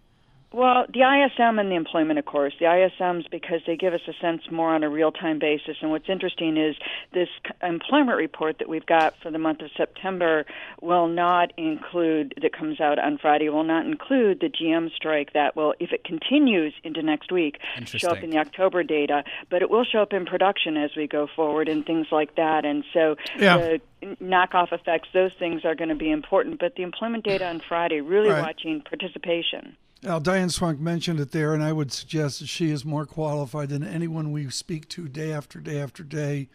Well, 0.56 0.86
the 0.88 1.02
ISM 1.02 1.60
and 1.60 1.70
the 1.70 1.76
employment, 1.76 2.18
of 2.18 2.24
course. 2.24 2.54
The 2.62 2.66
ISMs 2.66 3.30
because 3.30 3.60
they 3.68 3.76
give 3.76 3.94
us 3.94 4.00
a 4.08 4.14
sense 4.22 4.44
more 4.50 4.74
on 4.74 4.84
a 4.84 4.90
real 4.90 5.12
time 5.12 5.38
basis. 5.38 5.76
And 5.82 5.92
what's 5.92 6.08
interesting 6.08 6.56
is 6.56 6.78
this 7.14 7.28
employment 7.62 8.18
report 8.18 8.60
that 8.60 8.70
we've 8.70 8.86
got 8.86 9.16
for 9.22 9.30
the 9.32 9.38
month 9.38 9.60
of 9.60 9.70
September 9.76 10.46
will 10.82 11.10
not 11.10 11.52
include, 11.58 12.36
that 12.42 12.58
comes 12.58 12.80
out 12.80 13.00
on 13.00 13.18
Friday, 13.18 13.50
will 13.50 13.66
not 13.66 13.86
include 13.86 14.40
the 14.40 14.48
GM 14.48 14.96
strike 14.96 15.34
that 15.34 15.58
will, 15.58 15.74
if 15.82 15.92
it 15.92 16.06
continues 16.06 16.74
into 16.86 17.02
next 17.02 17.34
week, 17.34 17.58
show 17.84 18.12
up 18.12 18.24
in 18.24 18.30
the 18.30 18.38
October 18.38 18.82
data. 18.82 19.26
But 19.50 19.62
it 19.62 19.70
will 19.70 19.84
show 19.84 20.00
up 20.00 20.14
in 20.14 20.26
production 20.26 20.78
as 20.78 20.92
we 20.96 21.06
go 21.06 21.28
forward 21.36 21.68
and 21.68 21.86
things 21.86 22.08
like 22.14 22.36
that. 22.36 22.64
And 22.64 22.86
so 22.94 23.18
yeah. 23.38 23.58
the 23.58 23.82
knockoff 24.22 24.72
effects, 24.72 25.10
those 25.14 25.32
things 25.38 25.66
are 25.66 25.76
going 25.76 25.90
to 25.90 25.96
be 25.96 26.12
important. 26.12 26.62
But 26.62 26.76
the 26.78 26.84
employment 26.84 27.26
data 27.26 27.46
on 27.46 27.62
Friday, 27.68 28.00
really 28.00 28.30
right. 28.30 28.42
watching 28.42 28.80
participation. 28.80 29.76
Now, 30.04 30.20
Diane 30.20 30.50
Swonk 30.50 30.80
mentioned 30.80 31.20
it 31.20 31.32
there, 31.32 31.54
and 31.54 31.64
I 31.64 31.72
would 31.72 31.92
suggest 31.92 32.40
that 32.40 32.48
she 32.48 32.70
is 32.70 32.86
more 32.86 33.06
qualified 33.06 33.70
than 33.70 33.84
anyone 33.84 34.32
we 34.32 34.50
speak 34.50 34.88
to 34.90 35.08
day 35.08 35.32
after 35.32 35.60
day 35.60 35.80
after 35.80 36.04
day 36.04 36.50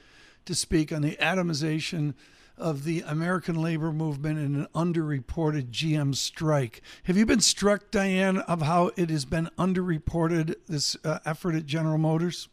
to 0.45 0.55
speak 0.55 0.93
on 0.93 1.03
the 1.03 1.17
atomization 1.17 2.15
of 2.57 2.85
the 2.85 3.01
American 3.01 3.57
labor 3.57 3.93
movement 3.93 4.39
and 4.39 4.57
an 4.57 4.67
underreported 4.75 5.71
GM 5.71 6.15
strike. 6.15 6.83
Have 7.05 7.17
you 7.17 7.27
been 7.27 7.41
struck, 7.41 7.91
Diane, 7.91 8.39
of 8.39 8.63
how 8.63 8.91
it 8.97 9.11
has 9.11 9.25
been 9.25 9.49
underreported, 9.59 10.55
this 10.69 10.97
uh, 11.05 11.19
effort 11.25 11.55
at 11.55 11.67
General 11.67 11.99
Motors? 11.99 12.49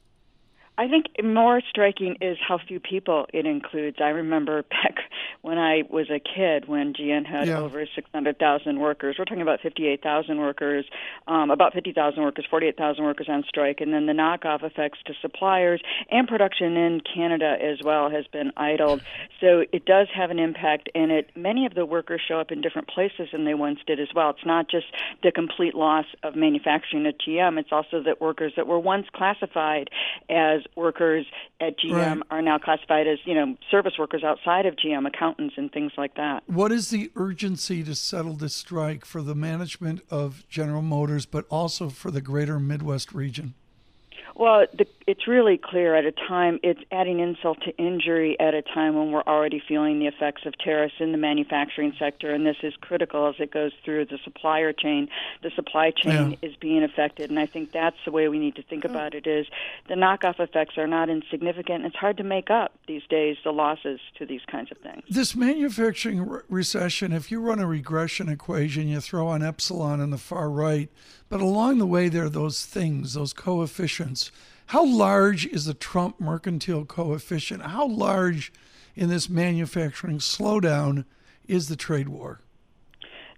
I 0.80 0.88
think 0.88 1.06
more 1.24 1.60
striking 1.68 2.18
is 2.22 2.38
how 2.46 2.60
few 2.60 2.80
people 2.80 3.26
it 3.34 3.48
includes. 3.48 3.98
I 4.00 4.10
remember 4.10 4.62
back 4.70 4.98
when 5.42 5.58
I 5.58 5.84
was 5.90 6.08
a 6.12 6.20
kid, 6.20 6.68
when 6.68 6.94
GM 6.94 7.26
had 7.26 7.48
Yeah. 7.48 7.60
over 7.60 7.84
600,000 7.96 8.80
workers. 8.80 9.16
We're 9.18 9.26
talking 9.26 9.42
about 9.42 9.62
58,000 9.62 10.38
workers, 10.38 10.86
um, 11.28 11.50
about 11.50 11.74
50,000 11.74 12.22
workers, 12.22 12.46
48,000 12.50 13.04
workers 13.04 13.28
on 13.28 13.44
strike, 13.48 13.82
and 13.82 13.92
then 13.92 14.06
the 14.06 14.14
knockoff 14.14 14.64
effects 14.64 15.00
to 15.06 15.14
suppliers 15.22 15.82
and 16.12 16.28
production 16.28 16.78
in 16.78 17.02
Canada 17.02 17.58
as 17.60 17.80
well 17.84 18.10
has 18.10 18.28
been 18.28 18.52
idled. 18.56 19.02
So 19.42 19.64
it 19.72 19.86
does 19.86 20.08
have 20.14 20.30
an 20.30 20.40
impact, 20.40 20.90
and 20.94 21.12
it 21.12 21.32
many 21.36 21.66
of 21.66 21.74
the 21.74 21.86
workers 21.86 22.22
show 22.28 22.40
up 22.40 22.52
in 22.52 22.62
different 22.62 22.88
places 22.88 23.30
than 23.32 23.46
they 23.46 23.54
once 23.56 23.80
did 23.88 24.00
as 24.00 24.10
well. 24.14 24.30
It's 24.30 24.46
not 24.46 24.70
just 24.70 24.86
the 25.24 25.32
complete 25.32 25.74
loss 25.74 26.06
of 26.22 26.36
manufacturing 26.36 27.06
at 27.08 27.20
GM; 27.20 27.58
it's 27.58 27.72
also 27.72 28.02
that 28.04 28.22
workers 28.22 28.54
that 28.58 28.68
were 28.68 28.80
once 28.80 29.08
classified 29.14 29.90
as 30.30 30.62
workers 30.76 31.26
at 31.60 31.78
GM 31.80 31.92
Right. 31.92 32.22
are 32.32 32.42
now 32.42 32.58
classified 32.58 33.08
as 33.08 33.20
you 33.26 33.34
know 33.34 33.56
service 33.72 33.94
workers 33.98 34.24
outside 34.24 34.66
of 34.66 34.76
GM, 34.76 35.08
accountants 35.08 35.56
and 35.58 35.72
things 35.72 35.92
like 35.98 36.16
that. 36.16 36.44
What 36.48 36.72
is 36.72 36.90
the 36.90 37.12
urgency 37.16 37.84
to 37.84 37.96
settle 37.96 38.34
this 38.34 38.56
strike 38.56 39.06
for 39.06 39.22
the 39.22 39.36
management 39.36 40.02
of 40.10 40.48
General 40.50 40.82
Motors, 40.82 41.26
but 41.26 41.46
also 41.50 41.90
for 41.90 42.12
the 42.12 42.22
greater 42.22 42.60
Midwest 42.60 43.14
region? 43.14 43.54
Well, 44.38 44.68
the, 44.72 44.86
it's 45.08 45.28
really 45.28 45.58
clear 45.58 45.96
at 45.96 46.06
a 46.06 46.12
time, 46.12 46.60
it's 46.62 46.80
adding 46.92 47.20
insult 47.20 47.60
to 47.64 47.76
injury 47.78 48.40
at 48.40 48.54
a 48.54 48.62
time 48.62 48.96
when 48.96 49.12
we're 49.12 49.24
already 49.24 49.60
feeling 49.68 49.98
the 49.98 50.06
effects 50.06 50.46
of 50.46 50.56
tariffs 50.60 50.94
in 51.00 51.12
the 51.12 51.18
manufacturing 51.18 51.94
sector, 51.98 52.32
and 52.32 52.46
this 52.46 52.58
is 52.62 52.76
critical 52.80 53.28
as 53.28 53.34
it 53.40 53.50
goes 53.50 53.72
through 53.84 54.06
the 54.06 54.20
supplier 54.24 54.74
chain. 54.74 55.10
The 55.42 55.50
supply 55.56 55.90
chain 55.90 56.32
Yeah. 56.32 56.50
is 56.50 56.56
being 56.56 56.84
affected, 56.84 57.32
and 57.32 57.40
I 57.40 57.48
think 57.48 57.72
that's 57.72 57.98
the 58.06 58.12
way 58.12 58.28
we 58.28 58.38
need 58.38 58.56
to 58.58 58.62
think 58.62 58.84
mm-hmm. 58.84 58.96
about 58.96 59.16
it 59.16 59.26
is 59.26 59.48
the 59.88 59.96
knockoff 59.96 60.40
effects 60.40 60.78
are 60.78 60.88
not 60.88 61.10
insignificant. 61.10 61.86
It's 61.86 61.96
hard 61.96 62.18
to 62.18 62.24
make 62.24 62.52
up 62.52 62.74
these 62.88 63.04
days 63.10 63.38
the 63.44 63.52
losses 63.52 64.00
to 64.20 64.28
these 64.28 64.42
kinds 64.46 64.72
of 64.72 64.78
things. 64.78 65.02
This 65.10 65.36
manufacturing 65.36 66.28
re- 66.28 66.42
recession, 66.48 67.12
if 67.12 67.32
you 67.32 67.42
run 67.42 67.58
a 67.58 67.66
regression 67.66 68.30
equation, 68.30 68.88
you 68.88 69.00
throw 69.00 69.28
on 69.30 69.42
epsilon 69.42 70.00
in 70.00 70.12
the 70.12 70.20
far 70.20 70.48
right, 70.52 70.92
but 71.30 71.42
along 71.42 71.78
the 71.78 71.86
way 71.86 72.10
there 72.10 72.26
are 72.26 72.30
those 72.30 72.66
things, 72.66 73.14
those 73.14 73.34
coefficients. 73.34 74.32
How 74.68 74.86
large 74.86 75.46
is 75.46 75.66
the 75.66 75.74
Trump 75.74 76.20
mercantile 76.20 76.86
coefficient? 76.86 77.64
How 77.64 77.88
large 77.88 78.52
in 78.96 79.10
this 79.10 79.30
manufacturing 79.30 80.20
slowdown 80.20 81.06
is 81.48 81.68
the 81.70 81.76
trade 81.76 82.10
war? 82.10 82.42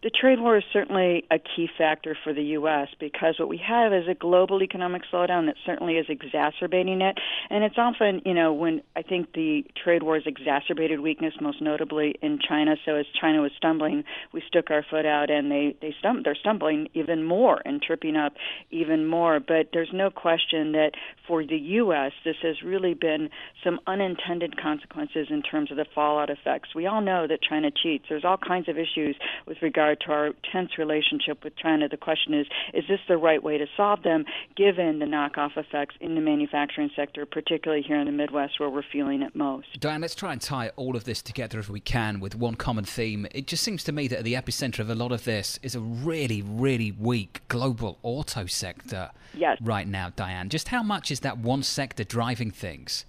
The 0.01 0.09
trade 0.09 0.39
war 0.39 0.55
is 0.55 0.63
certainly 0.71 1.25
a 1.29 1.39
key 1.39 1.67
factor 1.77 2.15
for 2.23 2.33
the 2.33 2.41
U.S. 2.55 2.87
because 3.01 3.35
what 3.37 3.49
we 3.49 3.57
have 3.67 3.91
is 3.91 4.07
a 4.07 4.13
global 4.13 4.63
economic 4.63 5.01
slowdown 5.11 5.47
that 5.47 5.55
certainly 5.65 5.95
is 5.95 6.05
exacerbating 6.07 7.01
it. 7.01 7.17
And 7.49 7.65
it's 7.65 7.77
often, 7.77 8.21
you 8.25 8.33
know, 8.33 8.53
when 8.53 8.81
I 8.95 9.01
think 9.01 9.33
the 9.33 9.65
trade 9.83 10.01
war 10.01 10.15
has 10.15 10.23
exacerbated 10.25 11.01
weakness, 11.01 11.33
most 11.41 11.61
notably 11.61 12.15
in 12.21 12.39
China. 12.39 12.75
So 12.85 12.95
as 12.95 13.07
China 13.19 13.41
was 13.41 13.51
stumbling, 13.57 14.05
we 14.31 14.41
stuck 14.47 14.71
our 14.71 14.85
foot 14.89 15.05
out, 15.05 15.29
and 15.29 15.51
they 15.51 15.75
they 15.81 15.93
stum- 16.01 16.23
they're 16.23 16.33
stumbling 16.33 16.87
even 16.93 17.25
more 17.25 17.61
and 17.65 17.81
tripping 17.81 18.15
up 18.15 18.35
even 18.71 19.05
more. 19.05 19.41
But 19.41 19.71
there's 19.73 19.91
no 19.93 20.09
question 20.09 20.71
that 20.73 20.91
for 21.27 21.45
the 21.45 21.57
U.S., 21.57 22.13
this 22.23 22.37
has 22.41 22.61
really 22.63 22.93
been 22.93 23.29
some 23.65 23.81
unintended 23.85 24.55
consequences 24.61 25.27
in 25.29 25.41
terms 25.41 25.71
of 25.71 25.77
the 25.77 25.85
fallout 25.93 26.29
effects. 26.29 26.69
We 26.73 26.87
all 26.87 27.01
know 27.01 27.27
that 27.27 27.39
China 27.41 27.69
cheats. 27.69 28.05
There's 28.07 28.23
all 28.23 28.37
kinds 28.37 28.69
of 28.69 28.77
issues 28.77 29.17
with 29.45 29.57
regard 29.61 29.88
to 29.95 30.11
our 30.11 30.29
tense 30.51 30.77
relationship 30.77 31.43
with 31.43 31.55
China. 31.55 31.87
The 31.89 31.97
question 31.97 32.33
is, 32.33 32.47
is 32.73 32.83
this 32.87 32.99
the 33.07 33.17
right 33.17 33.41
way 33.41 33.57
to 33.57 33.65
solve 33.77 34.03
them, 34.03 34.25
given 34.55 34.99
the 34.99 35.05
knockoff 35.05 35.57
effects 35.57 35.95
in 35.99 36.15
the 36.15 36.21
manufacturing 36.21 36.89
sector, 36.95 37.25
particularly 37.25 37.81
here 37.83 37.97
in 37.99 38.05
the 38.05 38.11
Midwest 38.11 38.59
where 38.59 38.69
we're 38.69 38.83
feeling 38.91 39.21
it 39.21 39.35
most? 39.35 39.79
Diane, 39.79 40.01
let's 40.01 40.15
try 40.15 40.31
and 40.33 40.41
tie 40.41 40.69
all 40.75 40.95
of 40.95 41.03
this 41.03 41.21
together 41.21 41.59
if 41.59 41.69
we 41.69 41.79
can 41.79 42.19
with 42.19 42.35
one 42.35 42.55
common 42.55 42.85
theme. 42.85 43.27
It 43.31 43.47
just 43.47 43.63
seems 43.63 43.83
to 43.85 43.91
me 43.91 44.07
that 44.07 44.19
at 44.19 44.23
the 44.25 44.33
epicenter 44.33 44.79
of 44.79 44.89
a 44.89 44.95
lot 44.95 45.11
of 45.11 45.23
this 45.23 45.59
is 45.63 45.75
a 45.75 45.79
really, 45.79 46.41
really 46.41 46.91
weak 46.91 47.41
global 47.47 47.97
auto 48.03 48.45
sector 48.45 49.11
Yes. 49.33 49.57
right 49.61 49.87
now, 49.87 50.11
Diane. 50.15 50.49
Just 50.49 50.69
how 50.69 50.83
much 50.83 51.11
is 51.11 51.19
that 51.21 51.37
one 51.37 51.63
sector 51.63 52.03
driving 52.03 52.51
things? 52.51 53.05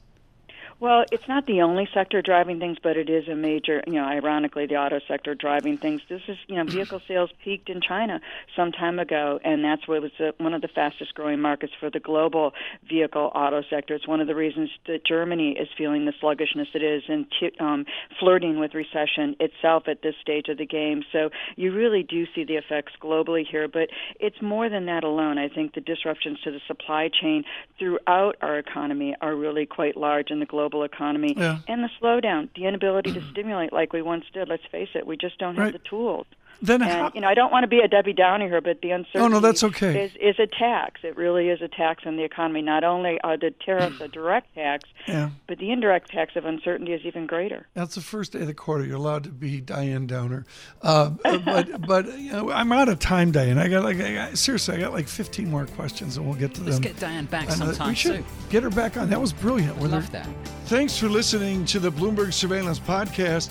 Well, 0.80 1.04
it's 1.12 1.28
not 1.28 1.44
the 1.44 1.60
only 1.60 1.86
sector 1.92 2.22
driving 2.22 2.58
things, 2.58 2.78
but 2.82 2.96
it 2.96 3.10
is 3.10 3.28
a 3.28 3.34
major, 3.34 3.82
you 3.86 3.92
know, 3.92 4.04
ironically, 4.04 4.64
the 4.64 4.76
auto 4.76 4.98
sector 5.06 5.34
driving 5.34 5.76
things. 5.76 6.00
This 6.08 6.22
is, 6.26 6.38
you 6.46 6.56
know, 6.56 6.64
vehicle 6.64 7.02
sales 7.06 7.28
peaked 7.44 7.68
in 7.68 7.82
China 7.82 8.18
some 8.56 8.72
time 8.72 8.98
ago, 8.98 9.38
and 9.44 9.62
that's 9.62 9.86
what 9.86 10.00
was 10.00 10.12
one 10.38 10.54
of 10.54 10.62
the 10.62 10.68
fastest 10.68 11.14
growing 11.14 11.38
markets 11.38 11.74
for 11.78 11.90
the 11.90 12.00
global 12.00 12.54
vehicle 12.88 13.30
auto 13.34 13.62
sector. 13.68 13.94
It's 13.94 14.08
one 14.08 14.22
of 14.22 14.26
the 14.26 14.34
reasons 14.34 14.70
that 14.86 15.04
Germany 15.04 15.50
is 15.50 15.68
feeling 15.76 16.06
the 16.06 16.14
sluggishness 16.18 16.68
it 16.72 16.82
is 16.82 17.02
and 17.08 17.26
t- 17.38 17.52
um, 17.60 17.84
flirting 18.18 18.58
with 18.58 18.72
recession 18.72 19.36
itself 19.38 19.82
at 19.86 20.00
this 20.00 20.14
stage 20.22 20.48
of 20.48 20.56
the 20.56 20.64
game. 20.64 21.02
So 21.12 21.28
you 21.56 21.74
really 21.74 22.04
do 22.04 22.24
see 22.34 22.44
the 22.44 22.56
effects 22.56 22.92
globally 23.02 23.44
here, 23.46 23.68
but 23.68 23.90
it's 24.18 24.40
more 24.40 24.70
than 24.70 24.86
that 24.86 25.04
alone. 25.04 25.36
I 25.36 25.48
think 25.50 25.74
the 25.74 25.82
disruptions 25.82 26.40
to 26.44 26.50
the 26.50 26.60
supply 26.66 27.10
chain 27.20 27.44
throughout 27.78 28.36
our 28.40 28.58
economy 28.58 29.14
are 29.20 29.36
really 29.36 29.66
quite 29.66 29.94
large 29.94 30.30
in 30.30 30.40
the 30.40 30.46
global 30.46 30.69
economy. 30.84 31.34
Yeah. 31.36 31.58
And 31.68 31.82
the 31.84 31.90
slowdown, 32.00 32.48
the 32.54 32.66
inability 32.66 33.12
to 33.12 33.22
stimulate 33.30 33.72
like 33.72 33.92
we 33.92 34.02
once 34.02 34.24
did. 34.32 34.48
Let's 34.48 34.62
face 34.70 34.88
it, 34.94 35.06
we 35.06 35.16
just 35.16 35.38
don't 35.38 35.56
have 35.56 35.64
Right. 35.64 35.72
the 35.72 35.78
tools. 35.88 36.26
Then 36.62 36.82
And 36.82 36.90
how, 36.90 37.10
you 37.14 37.20
know, 37.22 37.28
I 37.28 37.34
don't 37.34 37.50
want 37.50 37.64
to 37.64 37.68
be 37.68 37.78
a 37.80 37.88
Debbie 37.88 38.12
Downer 38.12 38.46
here, 38.48 38.60
but 38.60 38.80
the 38.82 38.90
uncertainty 38.90 39.18
Oh, 39.18 39.28
no, 39.28 39.40
that's 39.40 39.64
okay. 39.64 40.04
is 40.04 40.12
is 40.20 40.38
a 40.38 40.46
tax. 40.46 41.00
It 41.02 41.16
really 41.16 41.48
is 41.48 41.62
a 41.62 41.68
tax 41.68 42.04
on 42.06 42.16
the 42.16 42.24
economy. 42.24 42.60
Not 42.62 42.84
only 42.84 43.18
are 43.22 43.36
the 43.36 43.50
tariffs 43.64 44.00
a 44.00 44.08
direct 44.08 44.54
tax, 44.54 44.88
yeah, 45.08 45.30
but 45.46 45.58
the 45.58 45.70
indirect 45.70 46.10
tax 46.10 46.36
of 46.36 46.44
uncertainty 46.44 46.92
is 46.92 47.00
even 47.04 47.26
greater. 47.26 47.66
that's 47.74 47.94
the 47.94 48.00
first 48.02 48.32
day 48.32 48.40
of 48.40 48.46
the 48.46 48.54
quarter. 48.54 48.84
You're 48.84 48.96
allowed 48.96 49.24
to 49.24 49.30
be 49.30 49.60
Diane 49.60 50.06
Downer, 50.06 50.44
uh, 50.82 51.10
but 51.22 51.80
but 51.86 52.18
you 52.18 52.32
know, 52.32 52.50
I'm 52.50 52.72
out 52.72 52.88
of 52.90 52.98
time, 52.98 53.30
Diane. 53.32 53.56
I 53.58 53.68
got 53.68 53.82
like 53.82 53.98
I 54.00 54.14
got, 54.14 54.38
seriously, 54.38 54.76
I 54.76 54.80
got 54.80 54.92
like 54.92 55.08
15 55.08 55.50
more 55.50 55.66
questions, 55.66 56.16
and 56.18 56.26
we'll 56.26 56.34
get 56.38 56.52
to 56.54 56.60
them. 56.60 56.66
Let's 56.70 56.80
get 56.80 56.98
Diane 57.00 57.24
back 57.24 57.44
And, 57.50 57.62
uh, 57.62 57.66
sometime 57.66 57.88
we 57.88 57.94
should 57.94 58.14
soon. 58.16 58.24
get 58.50 58.62
her 58.62 58.70
back 58.70 58.96
on. 58.98 59.08
That 59.08 59.20
was 59.20 59.32
brilliant. 59.32 59.76
With 59.78 59.90
her 59.92 59.96
Love 59.98 60.10
that. 60.12 60.28
Thanks 60.66 60.96
for 60.98 61.08
listening 61.08 61.64
to 61.66 61.78
the 61.80 61.90
Bloomberg 61.90 62.32
Surveillance 62.34 62.78
Podcast. 62.78 63.50